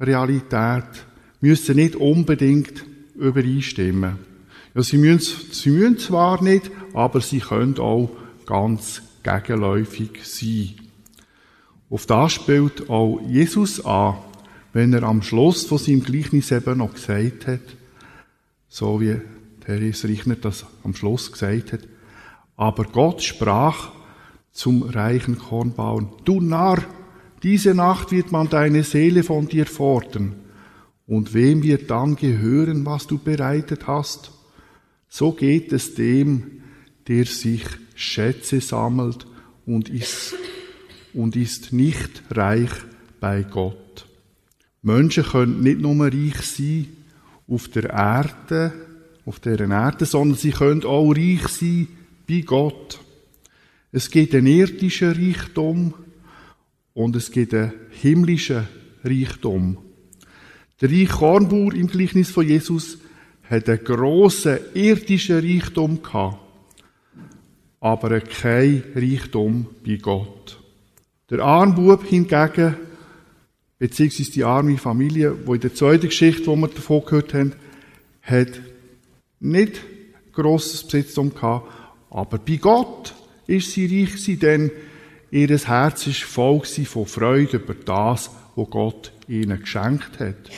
Realität 0.00 1.06
müssen 1.40 1.76
nicht 1.76 1.94
unbedingt 1.94 2.84
übereinstimmen. 3.14 4.18
Ja, 4.74 4.82
sie, 4.82 4.98
müssen, 4.98 5.52
sie 5.52 5.70
müssen 5.70 5.98
zwar 5.98 6.42
nicht, 6.42 6.70
aber 6.94 7.20
sie 7.20 7.38
können 7.38 7.78
auch 7.78 8.10
ganz 8.46 9.02
gegenläufig 9.22 10.20
sein. 10.22 10.74
Auf 11.88 12.06
das 12.06 12.32
spielt 12.32 12.90
auch 12.90 13.20
Jesus 13.28 13.84
an, 13.84 14.16
wenn 14.76 14.92
er 14.92 15.04
am 15.04 15.22
Schluss 15.22 15.64
von 15.64 15.78
seinem 15.78 16.02
Gleichnis 16.02 16.52
eben 16.52 16.76
noch 16.76 16.92
gesagt 16.92 17.46
hat, 17.46 17.62
so 18.68 19.00
wie 19.00 19.22
Therese 19.64 20.06
Richner 20.06 20.34
das 20.34 20.66
am 20.84 20.94
Schluss 20.94 21.32
gesagt 21.32 21.72
hat, 21.72 21.80
aber 22.56 22.84
Gott 22.84 23.22
sprach 23.22 23.92
zum 24.52 24.82
reichen 24.82 25.38
Kornbauern, 25.38 26.10
du 26.26 26.42
Narr, 26.42 26.84
diese 27.42 27.74
Nacht 27.74 28.12
wird 28.12 28.32
man 28.32 28.50
deine 28.50 28.82
Seele 28.82 29.22
von 29.22 29.48
dir 29.48 29.64
fordern. 29.64 30.34
Und 31.06 31.32
wem 31.32 31.62
wird 31.62 31.90
dann 31.90 32.14
gehören, 32.14 32.84
was 32.84 33.06
du 33.06 33.16
bereitet 33.16 33.86
hast? 33.86 34.30
So 35.08 35.32
geht 35.32 35.72
es 35.72 35.94
dem, 35.94 36.60
der 37.08 37.24
sich 37.24 37.64
Schätze 37.94 38.60
sammelt 38.60 39.26
und 39.64 39.88
ist, 39.88 40.34
und 41.14 41.34
ist 41.34 41.72
nicht 41.72 42.24
reich 42.30 42.72
bei 43.20 43.42
Gott. 43.42 44.05
Menschen 44.86 45.24
können 45.24 45.62
nicht 45.62 45.80
nur 45.80 46.06
reich 46.06 46.40
sein 46.42 46.86
auf 47.48 47.66
der 47.68 47.90
Erde, 47.90 48.72
auf 49.24 49.40
deren 49.40 49.72
Erde, 49.72 50.04
sondern 50.04 50.38
sie 50.38 50.52
können 50.52 50.84
auch 50.84 51.10
reich 51.10 51.48
sein 51.48 51.88
bei 52.28 52.40
Gott. 52.42 53.00
Es 53.90 54.08
gibt 54.08 54.32
einen 54.34 54.46
irdischen 54.46 55.12
Reichtum 55.12 55.92
und 56.94 57.16
es 57.16 57.32
gibt 57.32 57.52
einen 57.52 57.72
himmlischen 57.90 58.68
Reichtum. 59.02 59.78
Der 60.80 60.88
reiche 60.88 61.06
Kornbauer 61.06 61.74
im 61.74 61.88
Gleichnis 61.88 62.30
von 62.30 62.46
Jesus 62.46 62.98
hat 63.50 63.68
einen 63.68 63.82
grossen 63.82 64.58
irdischen 64.72 65.40
Reichtum 65.40 66.00
aber 67.80 68.20
kein 68.20 68.84
Reichtum 68.94 69.66
bei 69.84 69.96
Gott. 69.96 70.60
Der 71.28 71.40
Armbub 71.40 72.04
hingegen, 72.04 72.76
beziehungsweise 73.78 74.32
die 74.32 74.44
arme 74.44 74.78
Familie, 74.78 75.46
wo 75.46 75.54
in 75.54 75.60
der 75.60 75.74
zweiten 75.74 76.08
Geschichte, 76.08 76.46
wo 76.46 76.56
wir 76.56 76.68
davon 76.68 77.04
gehört 77.04 77.34
haben, 77.34 77.52
hat 78.22 78.60
nicht 79.40 79.80
grosses 80.32 80.84
Besitztum 80.84 81.34
gehabt, 81.34 81.70
aber 82.10 82.38
bei 82.38 82.56
Gott 82.56 83.14
ist 83.46 83.72
sie 83.72 83.86
reich 83.86 84.12
gewesen, 84.12 84.38
denn 84.40 84.70
ihr 85.30 85.48
Herz 85.48 86.06
ist 86.06 86.22
voll 86.22 86.62
von 86.64 87.06
Freude 87.06 87.58
über 87.58 87.74
das, 87.74 88.30
was 88.54 88.70
Gott 88.70 89.12
ihnen 89.28 89.60
geschenkt 89.60 90.20
hat. 90.20 90.50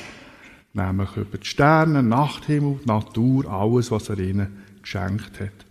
Nämlich 0.72 1.16
über 1.16 1.38
die 1.38 1.46
Sterne, 1.46 2.02
Nachthimmel, 2.02 2.80
Natur, 2.84 3.50
alles, 3.50 3.90
was 3.90 4.08
er 4.08 4.18
ihnen 4.18 4.64
geschenkt 4.82 5.40
hat. 5.40 5.66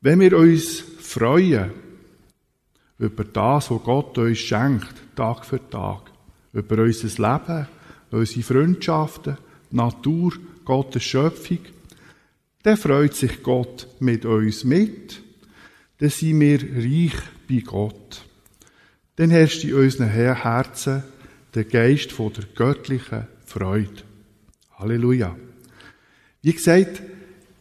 Wenn 0.00 0.20
wir 0.20 0.36
uns 0.38 0.80
freuen 1.00 1.70
über 2.98 3.24
das, 3.24 3.70
was 3.70 3.82
Gott 3.82 4.16
uns 4.18 4.38
schenkt, 4.38 4.94
Tag 5.16 5.44
für 5.44 5.68
Tag, 5.68 6.12
über 6.56 6.82
unser 6.82 7.08
Leben, 7.08 7.68
unsere 8.10 8.42
Freundschaften, 8.42 9.36
Natur, 9.70 10.32
Gottes 10.64 11.04
Schöpfung, 11.04 11.58
dann 12.62 12.76
freut 12.76 13.14
sich 13.14 13.42
Gott 13.42 13.86
mit 14.00 14.24
uns 14.24 14.64
mit. 14.64 15.20
Dann 15.98 16.08
sind 16.08 16.40
wir 16.40 16.60
reich 16.60 17.14
bei 17.48 17.60
Gott. 17.60 18.24
Dann 19.16 19.30
herrscht 19.30 19.64
in 19.64 19.74
unseren 19.74 20.08
Herzen 20.08 21.04
der 21.54 21.64
Geist 21.64 22.10
von 22.10 22.32
der 22.32 22.44
göttlichen 22.54 23.26
Freude. 23.44 24.02
Halleluja. 24.74 25.36
Wie 26.42 26.52
gesagt, 26.52 27.02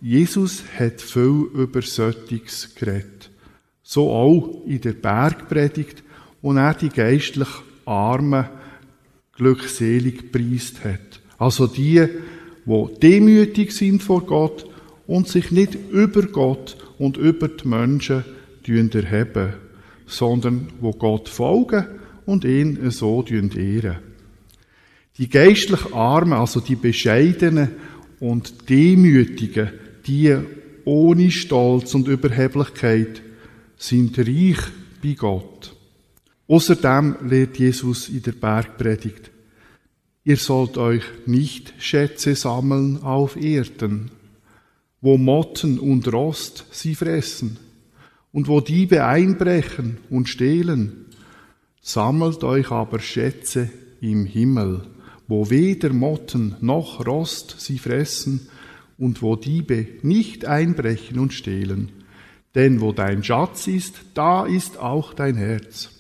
Jesus 0.02 0.64
hat 0.78 1.02
viel 1.02 1.50
über 1.54 1.82
Söttiges 1.82 2.74
geredet. 2.76 3.30
So 3.84 4.12
auch 4.12 4.64
in 4.66 4.82
der 4.82 4.94
Bergpredigt, 4.94 6.04
wo 6.42 6.54
er 6.54 6.74
die 6.74 6.90
geistlich 6.90 7.50
Armen 7.86 8.46
glückselig 9.36 10.32
preist 10.32 10.84
hat. 10.84 11.22
Also 11.38 11.68
die, 11.68 12.08
wo 12.66 12.88
demütig 12.88 13.72
sind 13.72 14.02
vor 14.02 14.26
Gott 14.26 14.66
und 15.08 15.28
sich 15.28 15.52
nicht 15.52 15.78
über 15.92 16.24
Gott 16.24 16.78
und 16.98 17.18
über 17.18 17.48
die 17.48 17.68
Menschen 17.68 18.26
erheben, 18.68 19.54
sondern 20.08 20.68
wo 20.80 20.92
Gott 20.92 21.30
folgen 21.30 21.86
und 22.26 22.46
ihn 22.46 22.90
so 22.92 23.24
ehren. 23.24 23.98
Die 25.18 25.30
geistlich 25.30 25.94
Armen, 25.94 26.34
also 26.34 26.60
die 26.60 26.76
Bescheidenen 26.76 27.70
und 28.20 28.70
Demütigen, 28.70 29.70
die 30.08 30.36
ohne 30.84 31.32
Stolz 31.32 31.94
und 31.94 32.08
Überheblichkeit, 32.08 33.22
sind 33.78 34.18
reich 34.18 34.58
bei 35.04 35.14
Gott. 35.14 35.75
Außerdem 36.48 37.16
lehrt 37.28 37.58
Jesus 37.58 38.08
in 38.08 38.22
der 38.22 38.34
Bergpredigt, 38.34 39.32
ihr 40.24 40.38
sollt 40.38 40.78
euch 40.78 41.04
nicht 41.26 41.74
Schätze 41.80 42.36
sammeln 42.36 43.02
auf 43.02 43.36
Erden, 43.36 44.12
wo 45.02 45.18
Motten 45.18 45.80
und 45.80 46.12
Rost 46.12 46.66
sie 46.72 46.94
fressen 46.94 47.58
und 48.32 48.48
wo 48.48 48.62
Diebe 48.62 49.06
einbrechen 49.06 49.98
und 50.10 50.30
stehlen. 50.30 51.06
Sammelt 51.82 52.44
euch 52.44 52.70
aber 52.70 53.00
Schätze 53.00 53.70
im 54.02 54.26
Himmel, 54.26 54.84
wo 55.28 55.50
weder 55.50 55.94
Motten 55.94 56.56
noch 56.62 57.06
Rost 57.06 57.56
sie 57.60 57.80
fressen 57.80 58.50
und 58.98 59.22
wo 59.22 59.36
Diebe 59.36 59.88
nicht 60.04 60.46
einbrechen 60.46 61.18
und 61.18 61.34
stehlen. 61.34 61.92
Denn 62.54 62.82
wo 62.82 62.92
dein 62.92 63.24
Schatz 63.24 63.68
ist, 63.68 63.96
da 64.14 64.46
ist 64.46 64.78
auch 64.78 65.14
dein 65.14 65.36
Herz. 65.36 65.95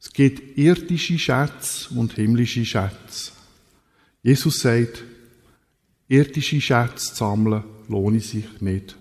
Es 0.00 0.12
gibt 0.12 0.56
irdische 0.56 1.18
Schätze 1.18 1.94
und 1.94 2.14
himmlische 2.14 2.64
Schätze. 2.64 3.32
Jesus 4.22 4.60
sagt, 4.60 5.04
irdische 6.08 6.60
Schätze 6.60 7.12
zu 7.12 7.14
sammeln 7.16 7.64
lohne 7.88 8.20
sich 8.20 8.60
nicht. 8.60 8.96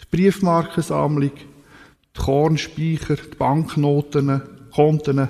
Die 0.00 0.16
Briefmarkensammlung, 0.16 1.32
die 1.34 2.20
Kornspeicher, 2.20 3.16
die 3.16 3.36
Banknoten, 3.36 4.42
Konten, 4.70 5.28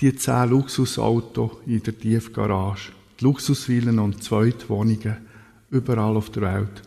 die 0.00 0.14
zehn 0.16 0.50
Luxusautos 0.50 1.52
in 1.66 1.82
der 1.82 1.98
Tiefgarage, 1.98 2.92
die 3.18 3.24
Luxusvillen 3.24 3.98
und 3.98 4.22
Zweitwohnungen 4.22 5.16
überall 5.70 6.16
auf 6.16 6.30
der 6.30 6.42
Welt. 6.42 6.82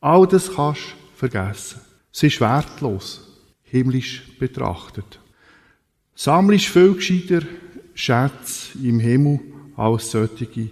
All 0.00 0.26
das 0.26 0.54
kannst 0.54 0.82
du 0.82 1.16
vergessen. 1.16 1.80
Es 2.12 2.22
ist 2.22 2.40
wertlos, 2.40 3.26
himmlisch 3.62 4.22
betrachtet. 4.38 5.18
Sammlisch 6.20 6.68
viel 6.68 6.94
gescheiter 6.94 7.46
Schätze 7.94 8.76
im 8.82 8.98
Himmel 8.98 9.38
als 9.76 10.10
solche 10.10 10.70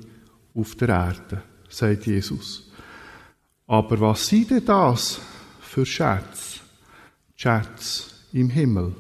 auf 0.53 0.75
der 0.75 0.89
Erde, 0.89 1.41
sagt 1.69 2.09
Jesus. 2.09 2.69
Aber 3.69 4.01
was 4.01 4.27
sind 4.27 4.51
denn 4.51 4.65
das 4.65 5.21
für 5.61 5.87
Schätze? 5.87 6.59
Schätze 7.37 8.11
im 8.33 8.51
Himmel. 8.51 8.97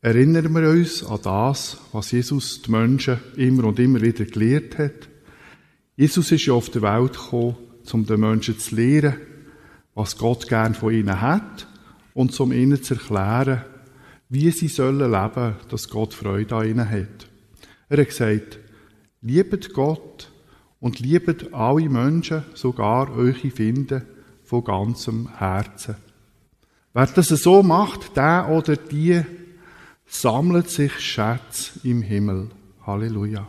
Erinnern 0.00 0.54
wir 0.54 0.70
uns 0.70 1.02
an 1.04 1.18
das, 1.24 1.76
was 1.90 2.12
Jesus 2.12 2.62
die 2.62 2.70
Menschen 2.70 3.18
immer 3.34 3.64
und 3.64 3.80
immer 3.80 4.00
wieder 4.00 4.26
gelehrt 4.26 4.78
hat. 4.78 5.08
Jesus 5.96 6.30
ist 6.30 6.46
ja 6.46 6.54
auf 6.54 6.70
der 6.70 6.82
Welt 6.82 7.14
gekommen, 7.14 7.56
um 7.90 8.06
den 8.06 8.20
Menschen 8.20 8.60
zu 8.60 8.76
lehren, 8.76 9.16
was 9.96 10.16
Gott 10.16 10.46
gern 10.46 10.76
von 10.76 10.94
ihnen 10.94 11.20
hat 11.20 11.66
und 12.14 12.38
um 12.38 12.52
ihnen 12.52 12.80
zu 12.80 12.94
erklären, 12.94 13.64
wie 14.28 14.50
sie 14.50 14.68
sollen 14.68 15.10
leben, 15.10 15.56
dass 15.70 15.88
Gott 15.88 16.14
Freude 16.14 16.56
an 16.56 16.68
ihnen 16.68 16.88
hat. 16.88 17.28
Er 17.88 17.98
hat 17.98 18.08
gesagt, 18.08 18.58
liebet 19.22 19.72
Gott 19.72 20.30
und 20.80 21.00
liebet 21.00 21.52
alle 21.54 21.88
Menschen, 21.88 22.44
sogar 22.54 23.10
eure 23.16 23.50
Finden, 23.50 24.02
von 24.44 24.64
ganzem 24.64 25.28
Herzen. 25.36 25.96
Wer 26.94 27.06
das 27.06 27.28
so 27.28 27.62
macht, 27.62 28.16
der 28.16 28.48
oder 28.50 28.76
die 28.76 29.22
sammelt 30.06 30.70
sich 30.70 30.98
Schätze 30.98 31.80
im 31.84 32.00
Himmel. 32.02 32.48
Halleluja. 32.86 33.46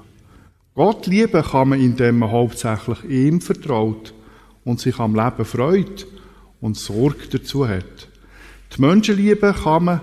Gott 0.76 1.08
lieben 1.08 1.42
kann 1.42 1.70
man, 1.70 1.80
indem 1.80 2.20
man 2.20 2.32
hauptsächlich 2.32 3.04
ihm 3.06 3.42
vertraut 3.42 4.14
und 4.66 4.80
sich 4.80 5.00
am 5.00 5.16
Leben 5.16 5.46
freut 5.46 6.06
und 6.62 6.78
Sorge 6.78 7.28
dazu 7.32 7.68
hat. 7.68 8.10
Die 8.76 8.82
Menschen 8.82 9.16
lieben 9.16 9.54
kann 9.54 9.84
man, 9.86 10.02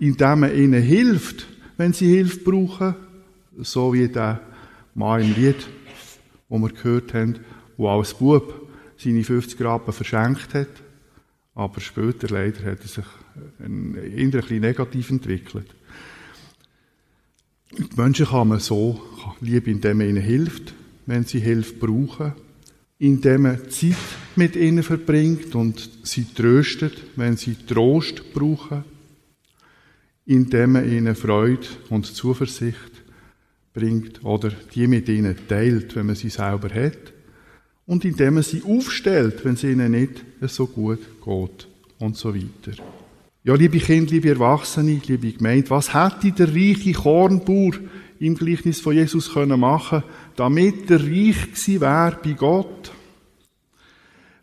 indem 0.00 0.40
man 0.40 0.54
ihnen 0.54 0.82
hilft, 0.82 1.46
wenn 1.76 1.92
sie 1.92 2.14
Hilfe 2.14 2.40
brauchen, 2.40 2.94
so 3.58 3.92
wie 3.92 4.08
der 4.08 4.40
Mann 4.94 5.22
im 5.22 5.34
Lied, 5.34 5.66
wo 6.48 6.58
wir 6.58 6.70
gehört 6.70 7.14
haben, 7.14 7.36
wo 7.76 7.88
als 7.88 8.14
Bub 8.14 8.68
seine 8.96 9.24
50 9.24 9.60
Rappen 9.60 9.92
verschenkt 9.92 10.54
hat, 10.54 10.68
aber 11.54 11.80
später 11.80 12.28
leider 12.28 12.64
hat 12.64 12.80
er 12.80 12.88
sich 12.88 13.04
ein, 13.60 13.96
ein 13.96 14.30
bisschen 14.30 14.60
negativ 14.60 15.10
entwickelt. 15.10 15.74
Die 17.76 18.00
Menschen 18.00 18.26
kann 18.26 18.48
man 18.48 18.60
so 18.60 19.00
lieben, 19.40 19.72
indem 19.72 19.98
man 19.98 20.08
ihnen 20.08 20.22
hilft, 20.22 20.74
wenn 21.06 21.24
sie 21.24 21.40
Hilfe 21.40 21.74
brauchen, 21.74 22.32
indem 22.98 23.42
man 23.42 23.70
Zeit 23.70 23.96
mit 24.36 24.56
ihnen 24.56 24.82
verbringt 24.82 25.54
und 25.54 25.90
sie 26.02 26.24
tröstet, 26.24 26.94
wenn 27.16 27.36
sie 27.36 27.54
Trost 27.54 28.32
brauchen, 28.32 28.84
indem 30.28 30.72
man 30.72 30.90
ihnen 30.90 31.14
Freude 31.14 31.66
und 31.88 32.04
Zuversicht 32.04 33.02
bringt 33.72 34.22
oder 34.22 34.50
die 34.74 34.86
mit 34.86 35.08
ihnen 35.08 35.34
teilt, 35.48 35.96
wenn 35.96 36.06
man 36.06 36.16
sie 36.16 36.28
selber 36.28 36.68
hat, 36.68 37.14
und 37.86 38.04
indem 38.04 38.34
man 38.34 38.42
sie 38.42 38.62
aufstellt, 38.62 39.42
wenn 39.44 39.54
es 39.54 39.64
ihnen 39.64 39.90
nicht 39.92 40.22
so 40.42 40.66
gut 40.66 41.00
geht 41.24 41.68
und 41.98 42.16
so 42.18 42.34
weiter. 42.34 42.76
Ja, 43.42 43.54
liebe 43.54 43.78
Kinder, 43.78 44.12
liebe 44.12 44.28
Erwachsene, 44.28 45.00
liebe 45.06 45.32
Gemeinde, 45.32 45.70
was 45.70 45.94
hätte 45.94 46.32
der 46.32 46.54
reiche 46.54 46.92
Kornbauer 46.92 47.72
im 48.20 48.34
Gleichnis 48.34 48.82
von 48.82 48.94
Jesus 48.94 49.32
können 49.32 49.58
machen, 49.58 50.02
damit 50.36 50.90
er 50.90 51.00
reich 51.00 51.52
gewesen 51.52 51.80
wäre 51.80 52.18
bei 52.22 52.32
Gott? 52.32 52.92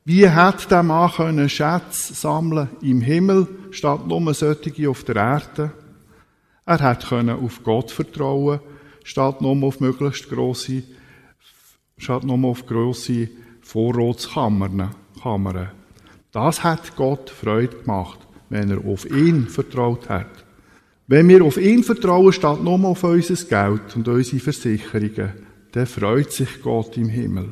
Wie 0.05 0.29
hat 0.29 0.69
der 0.69 0.83
Mann 0.83 1.11
können 1.11 1.49
Schätze 1.49 2.13
sammeln 2.13 2.69
im 2.81 3.01
Himmel 3.01 3.47
statt 3.71 4.07
nur 4.07 4.33
solche 4.33 4.89
auf 4.89 5.03
der 5.03 5.15
Erde? 5.15 5.71
Er 6.65 6.79
hat 6.79 7.07
können 7.09 7.37
auf 7.37 7.63
Gott 7.63 7.91
vertrauen 7.91 8.59
statt 9.03 9.39
nur 9.39 9.61
auf 9.63 9.79
möglichst 9.79 10.29
grosse, 10.29 10.83
statt 11.97 12.23
nur 12.23 12.43
auf 12.49 12.65
grosse 12.65 13.29
Vorratskammern. 13.61 14.91
Kammern. 15.21 15.69
Das 16.31 16.63
hat 16.63 16.95
Gott 16.95 17.29
Freude 17.29 17.77
gemacht 17.77 18.19
wenn 18.49 18.69
er 18.69 18.85
auf 18.85 19.09
ihn 19.09 19.47
vertraut 19.47 20.07
hat. 20.09 20.45
Wenn 21.07 21.27
wir 21.29 21.43
auf 21.43 21.57
ihn 21.57 21.83
vertrauen, 21.83 22.33
statt 22.33 22.63
nur 22.63 22.83
auf 22.85 23.03
unser 23.03 23.35
Geld 23.45 23.95
und 23.95 24.07
unsere 24.07 24.39
Versicherungen, 24.39 25.33
dann 25.71 25.85
freut 25.85 26.31
sich 26.31 26.61
Gott 26.61 26.97
im 26.97 27.09
Himmel 27.09 27.49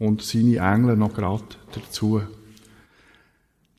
und 0.00 0.22
seine 0.22 0.56
Engel 0.56 0.96
noch 0.96 1.14
gerade 1.14 1.44
dazu. 1.72 2.20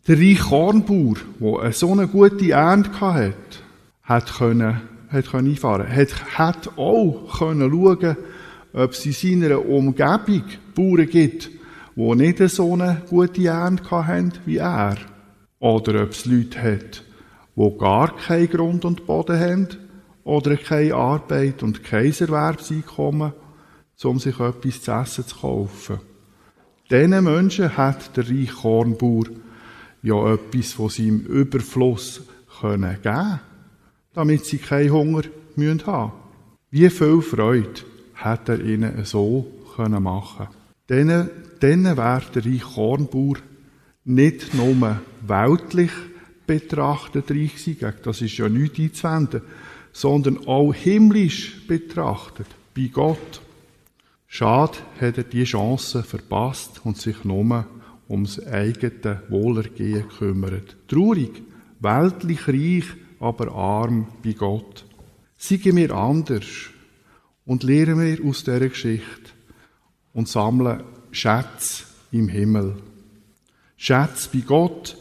Der 0.07 0.17
reiche 0.17 0.43
Kornbauer, 0.43 1.17
der 1.61 1.73
so 1.73 1.91
eine 1.91 2.07
gute 2.07 2.51
Ernte 2.51 3.01
hatte, 3.01 3.35
hat 4.03 4.33
können 4.33 4.81
hat 5.11 5.35
einfahren 5.35 5.85
konnte, 5.87 5.95
hat, 5.95 6.37
hat 6.37 6.77
auch 6.77 7.37
können 7.37 7.69
schauen, 7.69 8.17
ob 8.73 8.91
es 8.91 9.05
in 9.05 9.11
seiner 9.41 9.65
Umgebung 9.65 10.43
Bauern 10.73 11.09
gibt, 11.09 11.49
die 11.95 12.15
nicht 12.15 12.49
so 12.49 12.73
eine 12.73 13.01
gute 13.09 13.45
Ernte 13.47 13.91
haben 13.91 14.31
wie 14.45 14.57
er. 14.57 14.95
Oder 15.59 16.03
ob 16.03 16.11
es 16.11 16.25
Leute 16.25 16.61
hat, 16.61 17.03
die 17.55 17.77
gar 17.77 18.15
keinen 18.15 18.49
Grund 18.49 18.85
und 18.85 19.05
Boden 19.05 19.39
haben 19.39 19.67
oder 20.23 20.55
keine 20.55 20.95
Arbeit 20.95 21.61
und 21.61 21.83
kein 21.83 22.13
Erwerbseinkommen, 22.17 23.33
um 24.03 24.19
sich 24.19 24.39
etwas 24.39 24.81
zu 24.81 24.91
essen 24.91 25.27
zu 25.27 25.35
kaufen. 25.35 26.10
Diesen 26.91 27.23
Menschen 27.23 27.77
hat 27.77 28.17
der 28.17 28.29
reiche 28.29 28.53
Kornbauer 28.53 29.27
ja 30.03 30.33
etwas 30.33 30.73
von 30.73 30.89
seinem 30.89 31.21
Überfluss 31.21 32.21
können 32.59 32.97
geben 33.01 33.39
damit 34.13 34.45
sie 34.45 34.57
keinen 34.57 34.91
Hunger 34.91 35.21
müssen 35.55 35.85
haben 35.85 36.11
Wie 36.69 36.89
viel 36.89 37.21
Freude 37.21 37.81
hat 38.15 38.49
er 38.49 38.59
ihnen 38.59 39.05
so 39.05 39.47
können 39.75 40.03
machen 40.03 40.47
können. 40.87 41.29
Denen 41.61 41.97
wäre 41.97 42.23
der 42.35 42.45
reiche 42.45 42.73
Kornbauer 42.75 43.37
nicht 44.03 44.53
nur 44.53 44.99
weltlich 45.25 45.91
betrachtet 46.45 47.31
reich 47.31 47.55
gewesen, 47.55 47.93
das 48.03 48.21
ist 48.21 48.37
ja 48.37 48.49
nichts 48.49 49.05
einzuwenden, 49.05 49.41
sondern 49.93 50.45
auch 50.45 50.73
himmlisch 50.73 51.65
betrachtet, 51.67 52.47
bei 52.75 52.89
Gott. 52.91 53.41
Schade 54.33 54.77
hat 55.01 55.17
er 55.17 55.25
die 55.25 55.43
Chance 55.43 56.03
verpasst 56.03 56.79
und 56.85 56.95
sich 56.97 57.25
nur 57.25 57.65
ums 58.07 58.39
eigene 58.39 59.21
Wohlergehen 59.27 60.07
gekümmert. 60.07 60.77
Traurig, 60.87 61.43
weltlich 61.81 62.47
reich, 62.47 62.85
aber 63.19 63.51
arm 63.51 64.07
bei 64.23 64.31
Gott. 64.31 64.85
Seien 65.35 65.75
wir 65.75 65.91
anders 65.93 66.69
und 67.45 67.63
lernen 67.63 67.99
wir 67.99 68.25
aus 68.25 68.45
dieser 68.45 68.69
Geschichte 68.69 69.31
und 70.13 70.29
sammeln 70.29 70.81
Schätze 71.11 71.83
im 72.13 72.29
Himmel. 72.29 72.77
Schätze 73.75 74.29
bei 74.31 74.39
Gott 74.47 74.95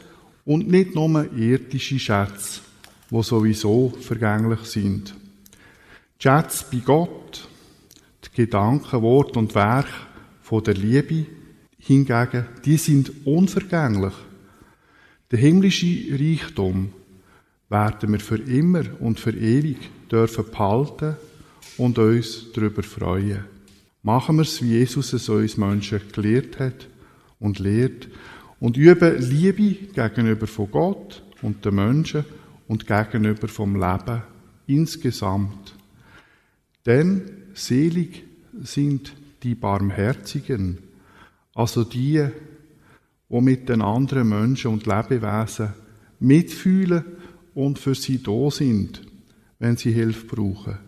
und 0.45 0.67
nicht 0.67 0.97
nur 0.97 1.33
irdische 1.35 2.01
Schätze, 2.01 2.63
wo 3.11 3.23
sowieso 3.23 3.91
vergänglich 4.01 4.65
sind. 4.65 5.15
Schätze 6.19 6.65
bei 6.73 6.79
Gott, 6.79 7.47
Gedanken, 8.35 9.03
Wort 9.03 9.37
und 9.37 9.55
Werk 9.55 9.89
von 10.41 10.63
der 10.63 10.75
Liebe 10.75 11.27
hingegen, 11.79 12.47
die 12.65 12.77
sind 12.77 13.27
unvergänglich. 13.27 14.15
Der 15.31 15.39
himmlische 15.39 15.87
Reichtum 16.13 16.93
werden 17.69 18.13
wir 18.13 18.21
für 18.21 18.39
immer 18.39 18.83
und 19.01 19.21
für 19.21 19.33
ewig 19.33 19.79
dürfen 20.11 20.45
behalten 20.51 21.17
und 21.79 21.99
uns 21.99 22.47
darüber 22.53 22.83
freuen. 22.83 23.45
Machen 24.03 24.37
wir 24.37 24.43
es, 24.43 24.63
wie 24.63 24.79
Jesus 24.79 25.13
es 25.13 25.29
uns 25.29 25.57
Menschen 25.57 26.01
gelehrt 26.13 26.59
hat 26.59 26.89
und 27.39 27.59
lehrt 27.59 28.09
und 28.59 28.77
üben 28.77 29.19
Liebe 29.19 29.75
gegenüber 29.95 30.47
von 30.47 30.71
Gott 30.71 31.23
und 31.43 31.65
den 31.65 31.75
Menschen 31.75 32.25
und 32.67 32.87
gegenüber 32.87 33.49
vom 33.49 33.75
Leben 33.75 34.23
insgesamt. 34.67 35.75
Denn 36.87 37.40
selig 37.55 38.25
sind 38.63 39.15
die 39.43 39.55
Barmherzigen, 39.55 40.79
also 41.55 41.85
die, 41.85 42.27
die 43.29 43.41
mit 43.41 43.69
den 43.69 43.83
anderen 43.83 44.29
Menschen 44.29 44.73
und 44.73 44.87
Lebewesen 44.87 45.71
mitfühlen 46.19 47.05
und 47.55 47.79
für 47.79 47.95
sie 47.95 48.23
da 48.23 48.51
sind, 48.51 49.03
wenn 49.59 49.77
sie 49.77 49.93
Hilfe 49.93 50.27
brauchen. 50.27 50.79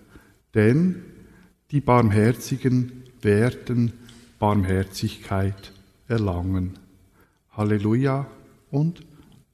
Denn 0.55 0.97
die 1.71 1.81
Barmherzigen 1.81 3.05
werden 3.23 3.93
Barmherzigkeit 4.39 5.73
erlangen. 6.09 6.79
Halleluja 7.53 8.27
und 8.71 9.03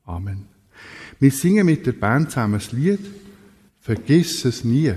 Amen. 0.05 0.47
Wir 1.21 1.31
singen 1.31 1.67
mit 1.67 1.87
der 1.87 1.93
Band 1.93 2.31
zusammen 2.31 2.55
das 2.55 2.73
Lied 2.73 3.01
Vergiss 3.89 4.45
es 4.45 4.65
nie. 4.65 4.93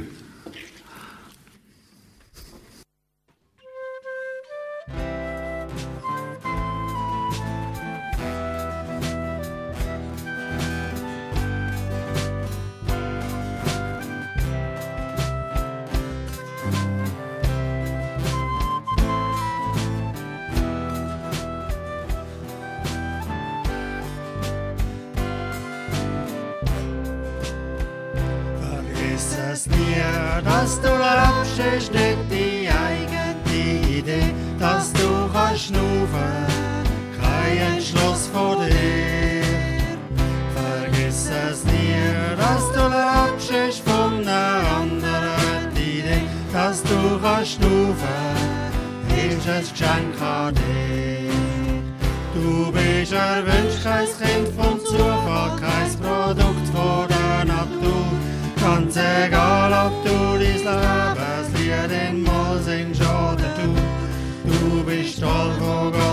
Stolz, 65.22 66.11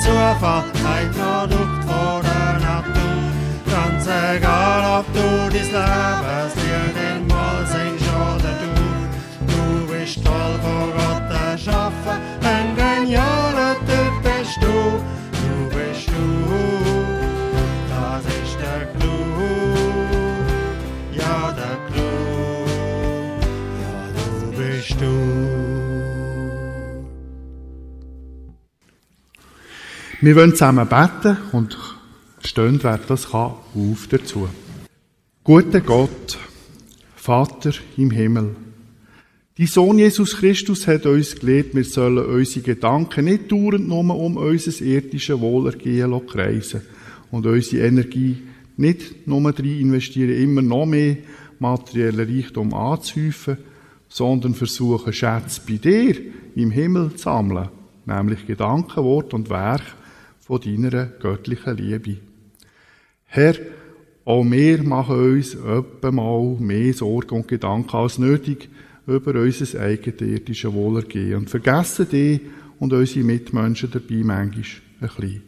Zufall, 0.00 0.64
ein 0.84 1.10
Produkt 1.10 1.84
von 1.84 2.22
der 2.22 2.58
Natur. 2.58 3.20
Ganz 3.70 4.06
egal, 4.06 5.00
ob 5.00 5.06
du 5.12 5.20
dein 5.50 5.62
Leben 5.62 6.29
Wir 30.22 30.36
wollen 30.36 30.50
zusammen 30.50 30.86
beten 30.86 31.38
und 31.52 31.78
stehen, 32.44 32.78
wer 32.82 32.98
das 32.98 33.30
kann, 33.30 33.54
auf 33.74 34.06
dazu. 34.10 34.50
Guter 35.42 35.80
Gott, 35.80 36.38
Vater 37.16 37.72
im 37.96 38.10
Himmel, 38.10 38.54
die 39.56 39.64
Sohn 39.64 39.98
Jesus 39.98 40.36
Christus 40.36 40.86
hat 40.86 41.06
uns 41.06 41.36
gelehrt, 41.36 41.74
wir 41.74 41.84
sollen 41.84 42.18
unsere 42.18 42.66
Gedanken 42.66 43.24
nicht 43.24 43.50
dauernd 43.50 43.88
nur 43.88 44.14
um 44.14 44.36
unser 44.36 44.84
irdisches 44.84 45.40
Wohlergehen 45.40 46.26
kreisen 46.26 46.82
und 47.30 47.46
unsere 47.46 47.86
Energie 47.86 48.42
nicht 48.76 49.26
nur 49.26 49.42
rein 49.42 49.64
investieren, 49.64 50.36
immer 50.38 50.60
noch 50.60 50.84
mehr 50.84 51.16
materiellen 51.58 52.28
Reichtum 52.28 52.74
anzuhäufen, 52.74 53.56
sondern 54.10 54.54
versuche 54.54 55.14
Schätze 55.14 55.62
bei 55.66 55.76
dir 55.76 56.16
im 56.56 56.72
Himmel 56.72 57.12
zu 57.12 57.22
sammeln, 57.22 57.70
nämlich 58.04 58.46
Gedanken, 58.46 59.02
Wort 59.02 59.32
und 59.32 59.48
Werk 59.48 59.96
von 60.50 60.60
deiner 60.60 61.06
göttlichen 61.06 61.76
Liebe. 61.76 62.16
Herr, 63.26 63.54
auch 64.24 64.42
wir 64.42 64.82
machen 64.82 65.36
uns 65.36 65.56
mal 66.02 66.56
mehr 66.58 66.92
Sorgen 66.92 67.36
und 67.36 67.46
Gedanken 67.46 67.96
als 67.96 68.18
nötig 68.18 68.68
über 69.06 69.40
unser 69.40 69.80
eigenes 69.80 70.20
irdisches 70.20 70.72
Wohlergehen 70.72 71.36
und 71.36 71.50
vergessen 71.50 72.08
die 72.10 72.40
und 72.80 72.92
unsere 72.92 73.24
Mitmenschen 73.24 73.92
dabei 73.92 74.24
manchmal 74.24 74.64
ein 75.00 75.08
bisschen. 75.08 75.42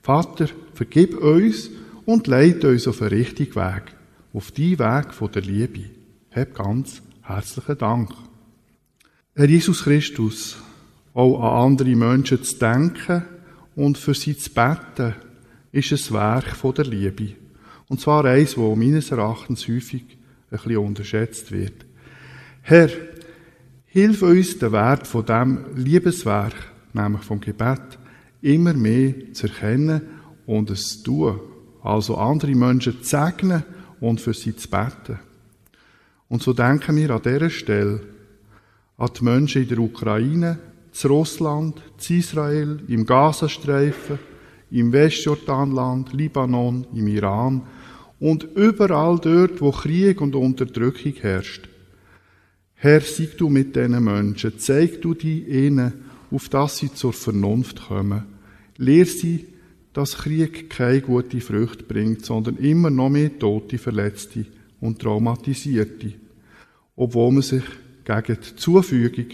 Vater, 0.00 0.46
vergib 0.74 1.18
uns 1.18 1.68
und 2.04 2.28
leite 2.28 2.68
uns 2.68 2.86
auf 2.86 2.98
den 2.98 3.08
richtigen 3.08 3.56
Weg, 3.56 3.82
auf 4.32 4.52
die 4.52 4.78
Weg 4.78 5.32
der 5.34 5.42
Liebe. 5.42 5.90
Hab 6.30 6.54
ganz 6.54 7.02
herzlichen 7.22 7.78
Dank. 7.78 8.10
Herr 9.34 9.48
Jesus 9.48 9.82
Christus, 9.82 10.56
auch 11.14 11.42
an 11.42 11.72
andere 11.72 11.96
Menschen 11.96 12.44
zu 12.44 12.56
denken 12.58 13.24
und 13.76 13.98
für 13.98 14.14
sie 14.14 14.36
zu 14.36 14.50
beten, 14.50 15.14
ist 15.70 15.92
ein 15.92 16.14
Werk 16.14 16.74
der 16.74 16.84
Liebe. 16.86 17.34
Und 17.88 18.00
zwar 18.00 18.24
eins, 18.24 18.54
das 18.54 18.76
meines 18.76 19.10
Erachtens 19.12 19.68
häufig 19.68 20.02
ein 20.50 20.58
bisschen 20.58 20.78
unterschätzt 20.78 21.52
wird. 21.52 21.84
Herr, 22.62 22.90
hilf 23.86 24.22
uns, 24.22 24.58
den 24.58 24.72
Wert 24.72 25.06
von 25.06 25.24
dem 25.24 25.76
Liebeswerk, 25.76 26.54
nämlich 26.92 27.22
vom 27.22 27.40
Gebet, 27.40 27.98
immer 28.42 28.72
mehr 28.72 29.32
zu 29.32 29.46
erkennen 29.46 30.00
und 30.46 30.70
es 30.70 31.02
zu 31.02 31.04
tun. 31.04 31.40
Also 31.82 32.16
andere 32.16 32.54
Menschen 32.54 33.02
zu 33.02 33.08
segnen 33.08 33.62
und 34.00 34.20
für 34.20 34.34
sie 34.34 34.56
zu 34.56 34.68
beten. 34.68 35.20
Und 36.28 36.42
so 36.42 36.52
denken 36.52 36.96
wir 36.96 37.10
an 37.10 37.22
dieser 37.22 37.50
Stelle 37.50 38.00
an 38.98 39.10
die 39.16 39.24
Menschen 39.24 39.62
in 39.62 39.68
der 39.68 39.78
Ukraine, 39.78 40.58
zu 40.96 41.08
Russland, 41.08 41.82
zu 41.98 42.14
Israel, 42.14 42.80
im 42.88 43.04
Gazastreifen, 43.04 44.18
im 44.70 44.92
Westjordanland, 44.92 46.14
Libanon, 46.14 46.86
im 46.94 47.06
Iran 47.06 47.62
und 48.18 48.44
überall 48.54 49.18
dort, 49.18 49.60
wo 49.60 49.72
Krieg 49.72 50.22
und 50.22 50.34
Unterdrückung 50.34 51.12
herrscht. 51.20 51.68
Herr, 52.76 53.02
sieg 53.02 53.36
du 53.36 53.50
mit 53.50 53.76
diesen 53.76 54.02
Menschen, 54.02 54.58
zeig 54.58 55.02
du 55.02 55.12
die 55.12 55.42
ihnen, 55.42 55.92
auf 56.30 56.48
dass 56.48 56.78
sie 56.78 56.92
zur 56.92 57.12
Vernunft 57.12 57.88
kommen. 57.88 58.22
Lehr 58.78 59.04
sie, 59.04 59.48
dass 59.92 60.16
Krieg 60.16 60.70
keine 60.70 61.02
gute 61.02 61.42
Frucht 61.42 61.88
bringt, 61.88 62.24
sondern 62.24 62.56
immer 62.56 62.88
noch 62.88 63.10
mehr 63.10 63.38
Tote, 63.38 63.76
Verletzte 63.76 64.46
und 64.80 64.98
Traumatisierte. 64.98 66.14
Obwohl 66.96 67.32
man 67.32 67.42
sich 67.42 67.64
gegen 68.04 68.38
die 68.40 68.56
Zufügung 68.56 69.26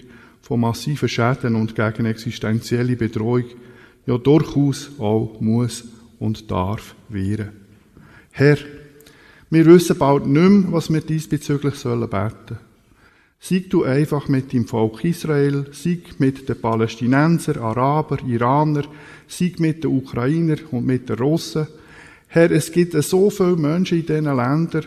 von 0.42 0.60
massiven 0.60 1.08
Schäden 1.08 1.54
und 1.54 1.74
gegen 1.74 2.04
existenzielle 2.04 2.96
Bedrohung 2.96 3.44
ja 4.06 4.18
durchaus 4.18 4.90
auch 4.98 5.40
muss 5.40 5.84
und 6.18 6.50
darf 6.50 6.94
wehren. 7.08 7.52
Herr, 8.32 8.58
wir 9.50 9.66
wissen 9.66 9.96
bald 9.98 10.26
nicht 10.26 10.50
mehr, 10.50 10.72
was 10.72 10.92
wir 10.92 11.00
diesbezüglich 11.00 11.74
sollen 11.74 12.08
beten. 12.08 12.58
Sieg 13.38 13.70
du 13.70 13.82
einfach 13.82 14.28
mit 14.28 14.52
dem 14.52 14.66
Volk 14.66 15.04
Israel, 15.04 15.66
sieg 15.72 16.20
mit 16.20 16.48
den 16.48 16.60
Palästinenser, 16.60 17.60
Araber, 17.60 18.18
Iraner, 18.24 18.84
sieg 19.26 19.58
mit 19.58 19.82
den 19.82 19.90
Ukrainer 19.90 20.56
und 20.70 20.86
mit 20.86 21.08
den 21.08 21.18
Russen. 21.18 21.66
Herr, 22.28 22.50
es 22.50 22.70
gibt 22.70 22.92
so 23.02 23.30
viele 23.30 23.56
Menschen 23.56 23.98
in 23.98 24.06
diesen 24.06 24.24
Ländern, 24.24 24.86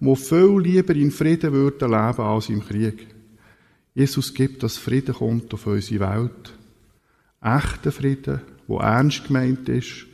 die 0.00 0.16
viel 0.16 0.60
lieber 0.60 0.94
in 0.94 1.10
Frieden 1.10 1.52
würden 1.52 1.90
leben 1.90 2.20
als 2.20 2.50
im 2.50 2.64
Krieg. 2.64 3.13
Jesus 3.94 4.34
gibt, 4.34 4.64
dass 4.64 4.76
Frieden 4.76 5.14
kommt 5.14 5.54
auf 5.54 5.66
unsere 5.66 6.00
Welt. 6.00 6.54
Echter 7.40 7.92
Frieden, 7.92 8.40
wo 8.66 8.78
ernst 8.78 9.28
gemeint 9.28 9.68
ist 9.68 10.06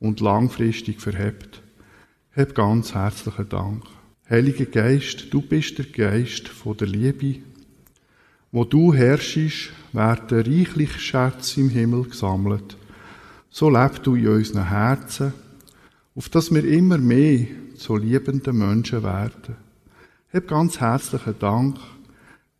und 0.00 0.20
langfristig 0.20 1.02
verhebt. 1.02 1.60
Hab 2.34 2.54
ganz 2.54 2.94
herzlichen 2.94 3.48
Dank. 3.48 3.84
Heiliger 4.30 4.64
Geist, 4.64 5.32
du 5.32 5.42
bist 5.42 5.76
der 5.78 5.84
Geist 5.84 6.48
von 6.48 6.76
der 6.78 6.88
Liebe. 6.88 7.40
Wo 8.52 8.64
du 8.64 8.94
herrschst, 8.94 9.70
werden 9.92 10.40
reichlich 10.40 10.92
Schätze 10.92 11.60
im 11.60 11.68
Himmel 11.68 12.04
gesammelt. 12.04 12.78
So 13.50 13.68
leb 13.68 14.02
du 14.02 14.14
in 14.14 14.28
unseren 14.28 14.68
Herzen, 14.68 15.34
auf 16.14 16.30
dass 16.30 16.52
wir 16.54 16.64
immer 16.64 16.98
mehr 16.98 17.46
zu 17.76 17.96
liebenden 17.96 18.56
Menschen 18.56 19.02
werden. 19.02 19.56
Hab 20.32 20.48
ganz 20.48 20.80
herzlichen 20.80 21.38
Dank, 21.38 21.76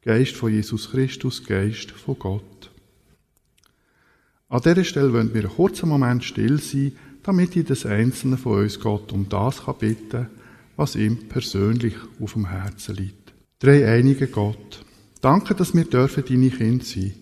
Geist 0.07 0.37
von 0.37 0.51
Jesus 0.51 0.90
Christus, 0.90 1.45
Geist 1.45 1.90
von 1.90 2.19
Gott. 2.19 2.71
An 4.49 4.62
dieser 4.62 4.85
Stelle 4.85 5.12
wollen 5.12 5.35
wir 5.35 5.42
einen 5.42 5.53
kurzen 5.53 5.88
Moment 5.88 6.25
still 6.25 6.59
sein, 6.61 6.92
damit 7.23 7.55
jedes 7.55 7.85
Einzelne 7.85 8.38
von 8.38 8.62
uns 8.62 8.81
Gott 8.81 9.12
um 9.12 9.29
das 9.29 9.64
kann 9.64 9.77
bitten 9.79 10.29
was 10.77 10.95
ihm 10.95 11.29
persönlich 11.29 11.95
auf 12.21 12.35
dem 12.35 12.49
Herzen 12.49 12.97
liegt. 12.97 13.35
Drei 13.59 13.88
einige 13.88 14.29
Gott, 14.29 14.85
danke, 15.21 15.55
dass 15.55 15.75
wir 15.75 15.85
dürfen 15.85 16.25
deine 16.29 16.51
Kinder 16.51 16.85
sein. 16.85 17.14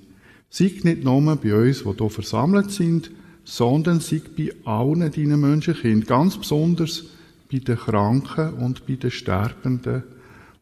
Sieg 0.51 0.85
nicht 0.85 1.05
nur 1.05 1.37
bei 1.37 1.55
uns, 1.55 1.85
die 1.85 1.95
hier 1.97 2.11
versammelt 2.11 2.71
sind, 2.71 3.11
sondern 3.45 4.01
sieg 4.01 4.37
bei 4.37 4.53
allen 4.65 5.11
deinen 5.11 5.41
Menschenkind, 5.41 6.07
ganz 6.07 6.37
besonders 6.37 7.05
bei 7.51 7.59
den 7.59 7.77
Kranken 7.77 8.55
und 8.55 8.87
bei 8.87 8.95
den 8.95 9.11
Sterbenden 9.11 10.03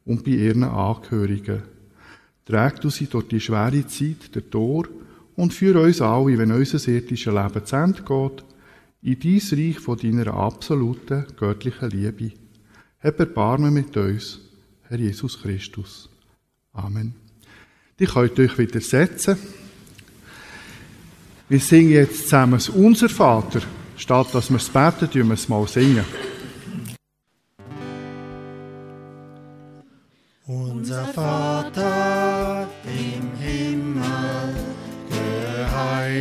und 0.05 0.25
bei 0.25 0.33
ihren 0.33 0.65
Angehörigen. 0.65 1.63
Träg 2.45 2.81
du 2.81 2.91
sie 2.91 3.07
durch 3.07 3.29
die 3.29 3.41
schwere 3.41 3.87
Zeit 3.87 4.35
der 4.35 4.49
Tor 4.51 4.89
und 5.37 5.55
führe 5.55 5.83
uns 5.83 6.01
alle, 6.01 6.39
wenn 6.39 6.53
unser 6.53 6.89
irdisches 6.89 7.33
Leben 7.33 7.65
zu 7.65 7.77
Ende 7.77 8.03
geht, 8.03 8.45
in 9.03 9.19
dies 9.19 9.53
Reich 9.53 9.79
von 9.79 9.99
deiner 9.99 10.35
absoluten 10.35 11.27
göttlichen 11.37 11.91
Liebe. 11.91 12.33
Hab 13.03 13.19
Erbarmen 13.19 13.75
mit 13.75 13.97
uns, 13.97 14.41
Herr 14.83 14.99
Jesus 14.99 15.41
Christus. 15.41 16.09
Amen. 16.73 17.15
Die 17.99 18.07
könnt 18.07 18.39
euch 18.39 18.59
wieder 18.59 18.81
setzen. 18.81 19.37
Wir 21.49 21.61
singen 21.61 21.91
jetzt 21.91 22.25
zusammen 22.25 22.61
Unser 22.75 23.09
Vater. 23.09 23.61
Statt 23.97 24.35
dass 24.35 24.51
wir 24.51 24.57
es 24.57 24.69
beten, 24.69 25.11
tun 25.11 25.29
wir 25.29 25.35
es 25.35 25.49
mal 25.49 25.67
singen. 25.69 26.05
Unser 30.47 31.05
Vater 31.07 32.32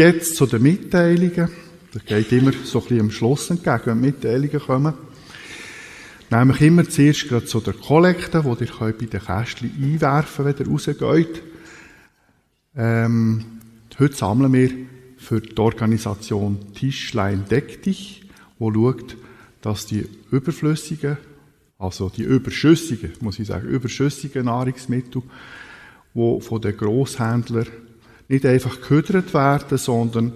Jetzt 0.00 0.36
zu 0.36 0.46
den 0.46 0.62
Mitteilungen. 0.62 1.50
Das 1.92 2.04
geht 2.06 2.32
immer 2.32 2.52
so 2.64 2.78
ein 2.78 2.84
bisschen 2.84 3.00
am 3.00 3.10
Schluss 3.10 3.50
entgegen, 3.50 3.82
wenn 3.84 4.00
Mitteilungen 4.00 4.58
kommen. 4.58 4.94
Nämlich 6.30 6.62
immer 6.62 6.88
zuerst 6.88 7.28
gerade 7.28 7.44
zu 7.44 7.60
der 7.60 7.74
Kollekte, 7.74 8.42
wo 8.42 8.54
ihr 8.54 8.66
könnt 8.66 8.96
bei 8.96 9.04
den 9.04 9.20
Kästchen 9.20 9.70
einwerfen 9.76 10.46
wenn 10.46 10.56
ihr 10.56 10.66
rausgeht. 10.66 11.42
Ähm, 12.74 13.44
heute 13.98 14.16
sammeln 14.16 14.54
wir 14.54 14.70
für 15.18 15.42
die 15.42 15.58
Organisation 15.58 16.72
Tischlein 16.72 17.44
Deck 17.50 17.82
dich, 17.82 18.22
wo 18.58 18.72
schaut, 18.72 19.18
dass 19.60 19.84
die 19.84 20.06
überflüssigen, 20.30 21.18
also 21.78 22.08
die 22.08 22.22
überschüssigen, 22.22 23.12
muss 23.20 23.38
ich 23.38 23.48
sagen, 23.48 23.68
überschüssigen 23.68 24.46
Nahrungsmittel, 24.46 25.20
die 26.14 26.40
von 26.40 26.62
den 26.62 26.74
Grosshändlern 26.78 27.66
nicht 28.30 28.46
einfach 28.46 28.80
gehüdert 28.80 29.34
werden, 29.34 29.76
sondern 29.76 30.32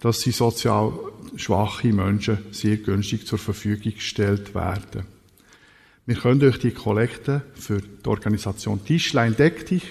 dass 0.00 0.20
sie 0.20 0.32
sozial 0.32 0.92
schwache 1.36 1.92
Menschen 1.94 2.38
sehr 2.50 2.76
günstig 2.76 3.26
zur 3.26 3.38
Verfügung 3.38 3.94
gestellt 3.94 4.54
werden. 4.54 5.06
Wir 6.04 6.16
können 6.16 6.40
durch 6.40 6.58
die 6.58 6.72
Kollekte 6.72 7.42
für 7.54 7.80
die 7.80 8.08
Organisation 8.08 8.84
Tischlein 8.84 9.34
Deck 9.34 9.66
dich 9.66 9.82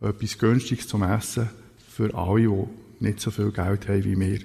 etwas 0.00 0.38
Günstiges 0.38 0.86
zum 0.86 1.02
Essen 1.02 1.50
für 1.90 2.14
alle, 2.14 2.42
die 2.42 3.04
nicht 3.04 3.20
so 3.20 3.32
viel 3.32 3.50
Geld 3.50 3.88
haben 3.88 4.04
wie 4.04 4.18
wir. 4.18 4.38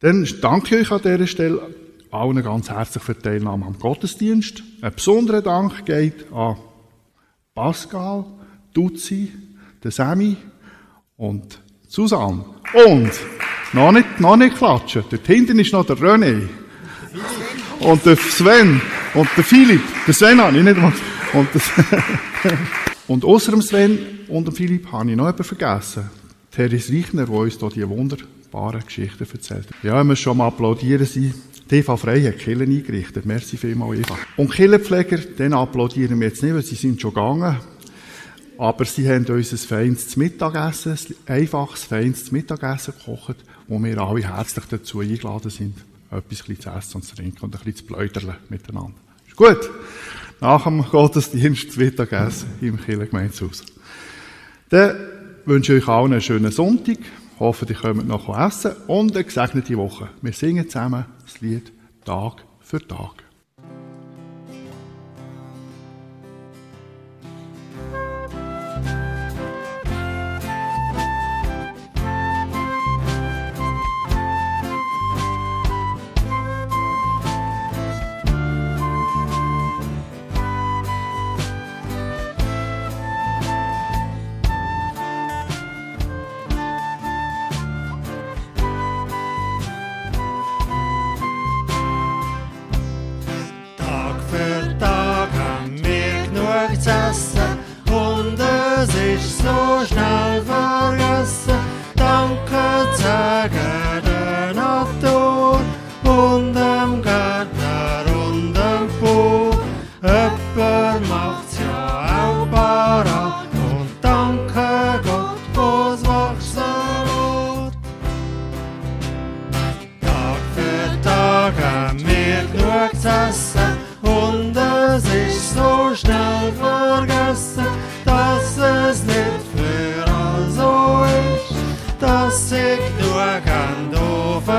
Dann 0.00 0.28
danke 0.40 0.76
ich 0.76 0.90
euch 0.90 0.92
an 0.92 1.02
dieser 1.02 1.26
Stelle 1.28 1.74
allen 2.10 2.42
ganz 2.42 2.70
herzlich 2.70 3.04
für 3.04 3.14
die 3.14 3.22
Teilnahme 3.22 3.66
am 3.66 3.78
Gottesdienst. 3.78 4.64
Ein 4.80 4.94
besonderer 4.94 5.42
Dank 5.42 5.86
geht 5.86 6.32
an 6.32 6.56
Pascal, 7.54 8.24
Duzi, 8.72 9.32
Sammy 9.84 10.36
und 11.16 11.60
Susanne. 11.94 12.44
Und 12.86 13.12
noch 13.72 13.92
nicht, 13.92 14.18
noch 14.18 14.36
nicht 14.36 14.56
klatschen. 14.56 15.04
Dort 15.08 15.26
hinten 15.26 15.60
ist 15.60 15.72
noch 15.72 15.86
der 15.86 15.96
René. 15.96 16.48
Und 17.78 18.04
der 18.04 18.16
Sven. 18.16 18.80
Und 19.14 19.28
der 19.36 19.44
Philipp. 19.44 19.80
Der 20.06 20.14
Sven 20.14 20.40
habe 20.40 20.56
ich 20.58 20.64
nicht 20.64 20.76
mal. 20.76 20.92
Und, 21.32 21.48
und 23.06 23.24
außer 23.24 23.52
dem 23.52 23.62
Sven 23.62 23.98
und 24.26 24.48
dem 24.48 24.54
Philipp 24.54 24.90
habe 24.90 25.10
ich 25.10 25.16
noch 25.16 25.26
jemanden 25.26 25.44
vergessen. 25.44 26.10
Therese 26.50 26.92
Reichner, 26.92 27.26
die 27.26 27.32
uns 27.32 27.58
hier 27.58 27.70
die 27.70 27.88
wunderbaren 27.88 28.80
Geschichten 28.84 29.26
erzählt. 29.32 29.68
Ja, 29.84 29.94
wir 29.94 30.04
müssen 30.04 30.22
schon 30.22 30.36
mal 30.36 30.48
applaudieren. 30.48 31.06
Sie 31.06 31.32
die 31.70 31.76
Eva 31.76 31.96
Frey 31.96 32.22
hat 32.24 32.38
Killen 32.38 32.70
eingerichtet. 32.70 33.24
Merci 33.24 33.56
vielmals, 33.56 34.00
Eva. 34.00 34.18
Und 34.36 34.50
Killenpfleger, 34.52 35.16
den 35.16 35.54
applaudieren 35.54 36.20
wir 36.20 36.28
jetzt 36.28 36.42
nicht, 36.42 36.54
weil 36.54 36.62
sie 36.62 36.74
sind 36.74 37.00
schon 37.00 37.14
gegangen. 37.14 37.56
Aber 38.58 38.84
sie 38.84 39.08
haben 39.08 39.26
uns 39.26 39.52
ein 39.52 39.58
feines 39.58 40.16
Mittagessen, 40.16 40.98
ein 41.26 41.34
einfaches, 41.34 41.84
feines 41.84 42.30
Mittagessen 42.30 42.94
gekocht, 42.96 43.36
wo 43.66 43.82
wir 43.82 43.98
alle 43.98 44.22
herzlich 44.22 44.64
dazu 44.66 45.00
eingeladen 45.00 45.50
sind, 45.50 45.76
etwas 46.10 46.38
zu 46.38 46.70
essen 46.70 46.96
und 46.96 47.02
zu 47.02 47.16
trinken 47.16 47.44
und 47.44 47.54
ein 47.54 47.64
bisschen 47.64 47.76
zu 47.76 47.84
pläudern 47.84 48.36
miteinander. 48.48 48.94
Ist 49.26 49.36
gut. 49.36 49.70
Nach 50.40 50.64
dem 50.64 50.82
Gottesdienst 50.82 51.68
das 51.68 51.76
Mittagessen 51.76 52.48
im 52.60 52.80
Kirchengemeindehaus. 52.80 53.64
Dann 54.68 54.96
wünsche 55.46 55.76
ich 55.76 55.82
euch 55.82 55.88
allen 55.88 56.12
einen 56.12 56.20
schönen 56.20 56.52
Sonntag. 56.52 56.98
Ich 56.98 57.40
hoffe, 57.40 57.66
ihr 57.68 57.74
könnt 57.74 58.06
noch 58.06 58.38
essen 58.38 58.72
und 58.86 59.14
eine 59.14 59.24
gesegnete 59.24 59.76
Woche. 59.76 60.10
Wir 60.22 60.32
singen 60.32 60.68
zusammen 60.68 61.06
das 61.24 61.40
Lied 61.40 61.72
Tag 62.04 62.44
für. 62.60 62.86
Tag 62.86 63.23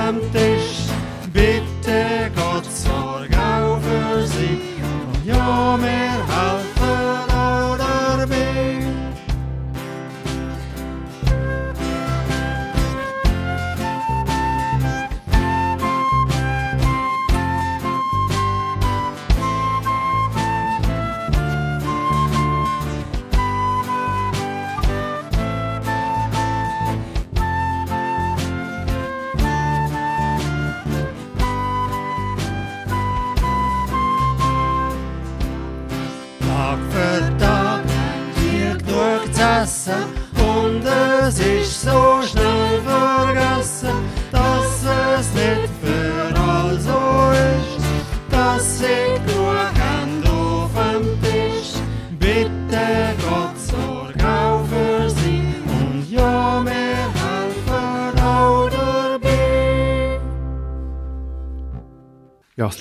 auf 0.05 0.44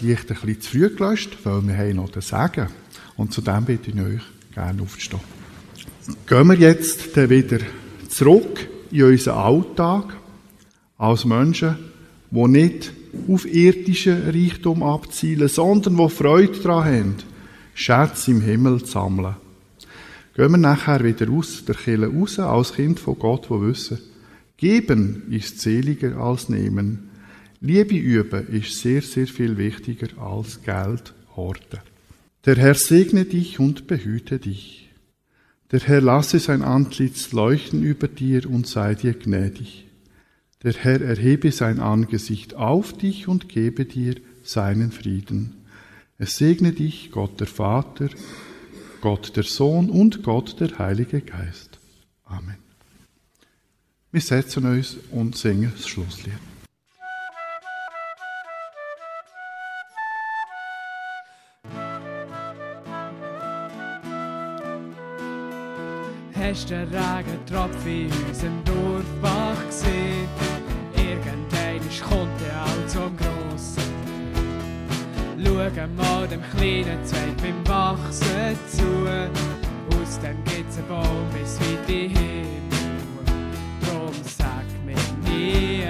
Licht 0.05 0.31
ein 0.31 0.37
bisschen 0.37 0.61
zu 0.61 0.71
früh 0.71 0.89
gelöscht, 0.91 1.37
weil 1.45 1.67
wir 1.67 1.77
haben 1.77 1.97
noch 1.97 2.11
den 2.11 2.23
Segen. 2.23 2.69
Und 3.17 3.33
zu 3.33 3.41
dem 3.41 3.65
bitte 3.65 3.91
ich 3.91 4.01
euch 4.01 4.23
gerne 4.55 4.83
aufzustehen. 4.83 5.21
Gehen 6.27 6.49
wir 6.49 6.57
jetzt 6.57 7.17
dann 7.17 7.31
wieder 7.31 7.59
zurück 8.09 8.69
in 8.91 9.05
unseren 9.05 9.39
Alltag 9.39 10.17
als 10.99 11.25
Menschen, 11.25 11.77
die 12.31 12.49
nicht 12.49 12.93
auf 13.29 13.47
irdischen 13.47 14.29
Reichtum 14.31 14.83
abzielen, 14.83 15.49
sondern 15.49 15.97
die 15.97 16.09
Freude 16.09 16.59
daran 16.61 16.85
haben, 16.85 17.15
Schätze 17.75 18.31
im 18.31 18.41
Himmel 18.41 18.81
zu 18.85 18.93
sammeln. 18.93 19.37
Gehen 20.35 20.51
wir 20.51 20.59
nachher 20.59 21.03
wieder 21.05 21.31
aus 21.31 21.65
der 21.65 21.77
Kirche 21.77 22.07
raus, 22.09 22.39
als 22.39 22.75
Kind 22.75 22.99
von 22.99 23.19
Gott, 23.19 23.49
wo 23.51 23.61
wissen, 23.63 23.99
geben 24.57 25.25
ist 25.31 25.61
seliger 25.61 26.17
als 26.17 26.49
nehmen. 26.49 27.11
Liebe 27.65 27.97
üben 27.97 28.47
ist 28.49 28.79
sehr, 28.79 29.01
sehr 29.01 29.27
viel 29.27 29.57
wichtiger 29.57 30.19
als 30.19 30.61
Geld 30.65 31.15
horten. 31.35 31.81
Der 32.45 32.57
Herr 32.57 32.75
segne 32.75 33.25
dich 33.25 33.59
und 33.59 33.87
behüte 33.87 34.39
dich. 34.39 34.91
Der 35.73 35.81
Herr 35.81 36.03
lasse 36.03 36.41
sein 36.41 36.61
Antlitz 36.61 37.33
leuchten 37.33 37.83
über 37.83 38.07
dir 38.07 38.51
und 38.51 38.67
sei 38.67 38.95
dir 38.95 39.15
gnädig. 39.15 39.87
Der 40.63 40.75
Herr 40.75 41.01
erhebe 41.01 41.53
sein 41.53 41.81
Angesicht 41.81 42.53
auf 42.53 42.93
dich 42.93 43.29
und 43.29 43.49
gebe 43.49 43.87
dir 43.87 44.17
seinen 44.43 44.93
Frieden. 44.93 45.55
Es 46.19 46.37
segne 46.37 46.73
dich 46.73 47.13
Gott 47.13 47.41
der 47.41 47.47
Vater, 47.47 48.11
Gott 49.01 49.37
der 49.37 49.45
Sohn 49.45 49.89
und 49.89 50.23
Gott 50.23 50.61
der 50.61 50.79
Heilige 50.79 51.23
Geist. 51.23 51.79
Amen. 52.27 52.59
Wir 54.13 54.21
setzen 54.21 54.67
uns 54.67 54.99
und 55.13 55.35
singen 55.39 55.73
das 55.75 55.89
Schlusslied. 55.89 56.54
Hast 66.47 66.69
den 66.69 66.87
Regentropfen 66.89 68.07
in 68.07 68.11
unserem 68.29 68.63
Dorfbach 68.65 69.67
gesehen? 69.67 70.29
Irgendein 70.95 71.81
kommt 72.07 72.39
er 72.47 72.65
auch 72.65 72.87
zum 72.87 73.17
Grossen. 73.17 73.95
Schau 75.43 75.87
mal 75.97 76.29
dem 76.29 76.43
kleinen 76.55 77.03
Zweig 77.07 77.35
beim 77.39 77.67
Wachsen 77.67 78.59
zu. 78.69 78.85
Aus 79.97 80.21
dem 80.21 80.37
gibt's 80.45 80.77
einen 80.77 80.89
Baum 80.89 81.27
bis 81.33 81.59
in 81.67 81.79
den 81.89 82.11
Himmel. 82.11 82.47
Drum 83.81 84.13
sag 84.23 84.67
mir 84.85 84.97
nie, 85.27 85.83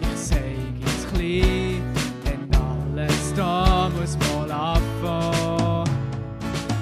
ich 0.00 0.18
sei 0.18 0.56
jetzt 0.80 1.08
klein, 1.14 1.82
denn 2.26 2.48
alles 2.52 3.32
da 3.36 3.88
muss 3.96 4.18
mal 4.32 4.50
abfahren. 4.50 5.88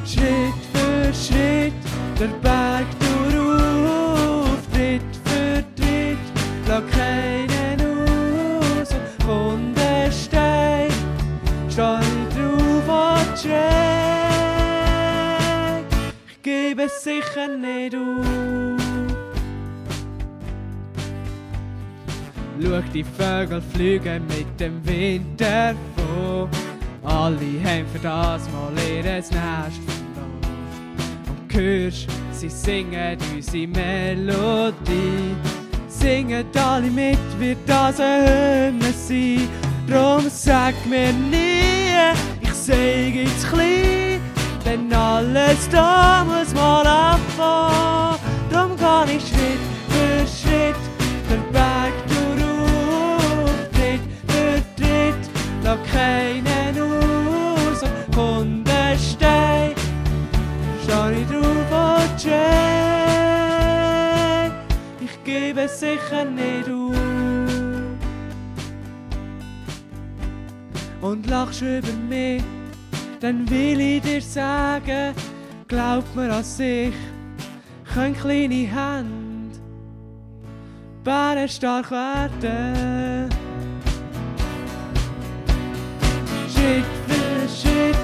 Schritt 0.06 0.54
für 0.72 1.12
Schritt, 1.12 1.74
der 2.18 2.28
Berg 2.40 2.86
sicher 17.08 17.48
nicht 17.56 17.94
auf. 17.94 18.26
Schau 22.60 22.82
die 22.92 23.04
Vögel 23.04 23.62
fliegen 23.72 24.26
mit 24.26 24.60
dem 24.60 24.84
Wind 24.86 25.40
davon. 25.40 26.48
Alle 27.04 27.50
haben 27.64 27.86
für 27.92 28.00
das 28.02 28.42
mal 28.50 28.72
ihr 28.90 29.02
Nest 29.02 29.32
verloren. 29.32 29.72
Und 31.30 31.54
hörst, 31.54 32.08
sie 32.32 32.50
singen 32.50 33.16
unsere 33.34 33.66
Melodie. 33.68 35.36
Singen 35.88 36.44
alle 36.56 36.90
mit, 36.90 37.18
wird 37.38 37.58
das 37.66 38.00
ein 38.00 38.26
Hymne 38.26 38.92
sein. 38.92 39.48
Drum 39.88 40.28
sag 40.28 40.74
mir 40.84 41.12
nie, 41.12 42.12
ich 42.42 42.52
sei 42.52 43.24
jetzt 43.24 43.48
klein. 43.48 44.17
Denn 44.68 44.92
alles 44.92 45.66
da 45.70 46.24
muss 46.24 46.52
mal 46.52 46.86
abfahren. 46.86 48.20
Drum 48.50 48.76
kann 48.76 49.08
ich 49.08 49.22
Schritt 49.26 49.62
für 49.88 50.26
Schritt 50.26 50.76
den 51.30 51.42
Berg 51.52 51.94
durch. 52.06 53.70
Tritt 53.72 54.02
für 54.26 54.60
Tritt, 54.76 55.22
lass 55.62 55.78
keinen 55.90 56.74
aus. 56.82 57.80
Und 57.82 58.14
von 58.14 58.62
der 58.64 58.98
Stein 58.98 59.72
steh 60.82 61.12
ich 61.22 61.26
drauf 61.28 61.70
und 62.04 62.20
schräg. 62.20 62.42
Ich 65.00 65.14
gebe 65.24 65.66
sicher 65.66 66.24
nicht 66.26 66.68
auf. 66.68 66.94
Und 71.00 71.26
lachst 71.26 71.62
über 71.62 71.94
mich 72.06 72.42
dann 73.20 73.48
will 73.50 73.80
ich 73.80 74.02
dir 74.02 74.20
sagen, 74.20 75.14
glaub 75.66 76.04
mir 76.14 76.32
an 76.32 76.44
sich, 76.44 76.92
können 77.92 78.16
kleine 78.16 78.66
Hände 78.66 79.58
Bären 81.04 81.48
stark 81.48 81.90
werden. 81.90 83.28
Schritt 86.52 86.84
für 87.06 87.48
Schritt, 87.48 87.96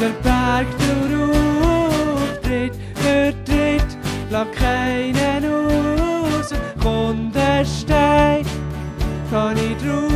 der 0.00 0.10
Berg 0.22 0.66
darauf, 0.78 2.40
Tritt 2.42 2.74
für 2.94 3.32
Tritt, 3.44 3.96
lass 4.30 4.50
keinen 4.52 5.44
aus, 5.44 6.52
und 6.52 6.80
kommt 6.80 7.34
der 7.34 7.64
kann 9.30 9.56
ich 9.56 9.76
drauf 9.76 10.07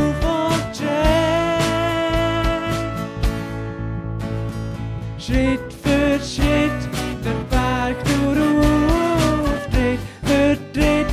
Schritt 5.25 5.71
für 5.81 6.19
Schritt, 6.19 6.89
der 7.23 7.31
Berg 7.49 7.95
darauf, 8.03 9.67
Tritt 9.71 9.99
für 10.25 10.57
Tritt, 10.73 11.07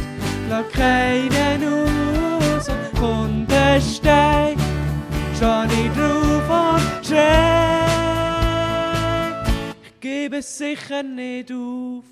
lass 0.49 0.69
keinen 0.73 1.63
aus 1.65 2.69
und 2.69 2.99
von 2.99 3.47
der 3.47 3.81
schau 5.39 5.63
ich 5.63 5.91
drauf 5.93 6.51
und 6.51 7.07
schräg. 7.07 7.21
Ich 9.85 10.01
gebe 10.01 10.39
es 10.39 10.59
sicher 10.59 11.05
nicht 11.05 11.53
auf. 11.53 12.10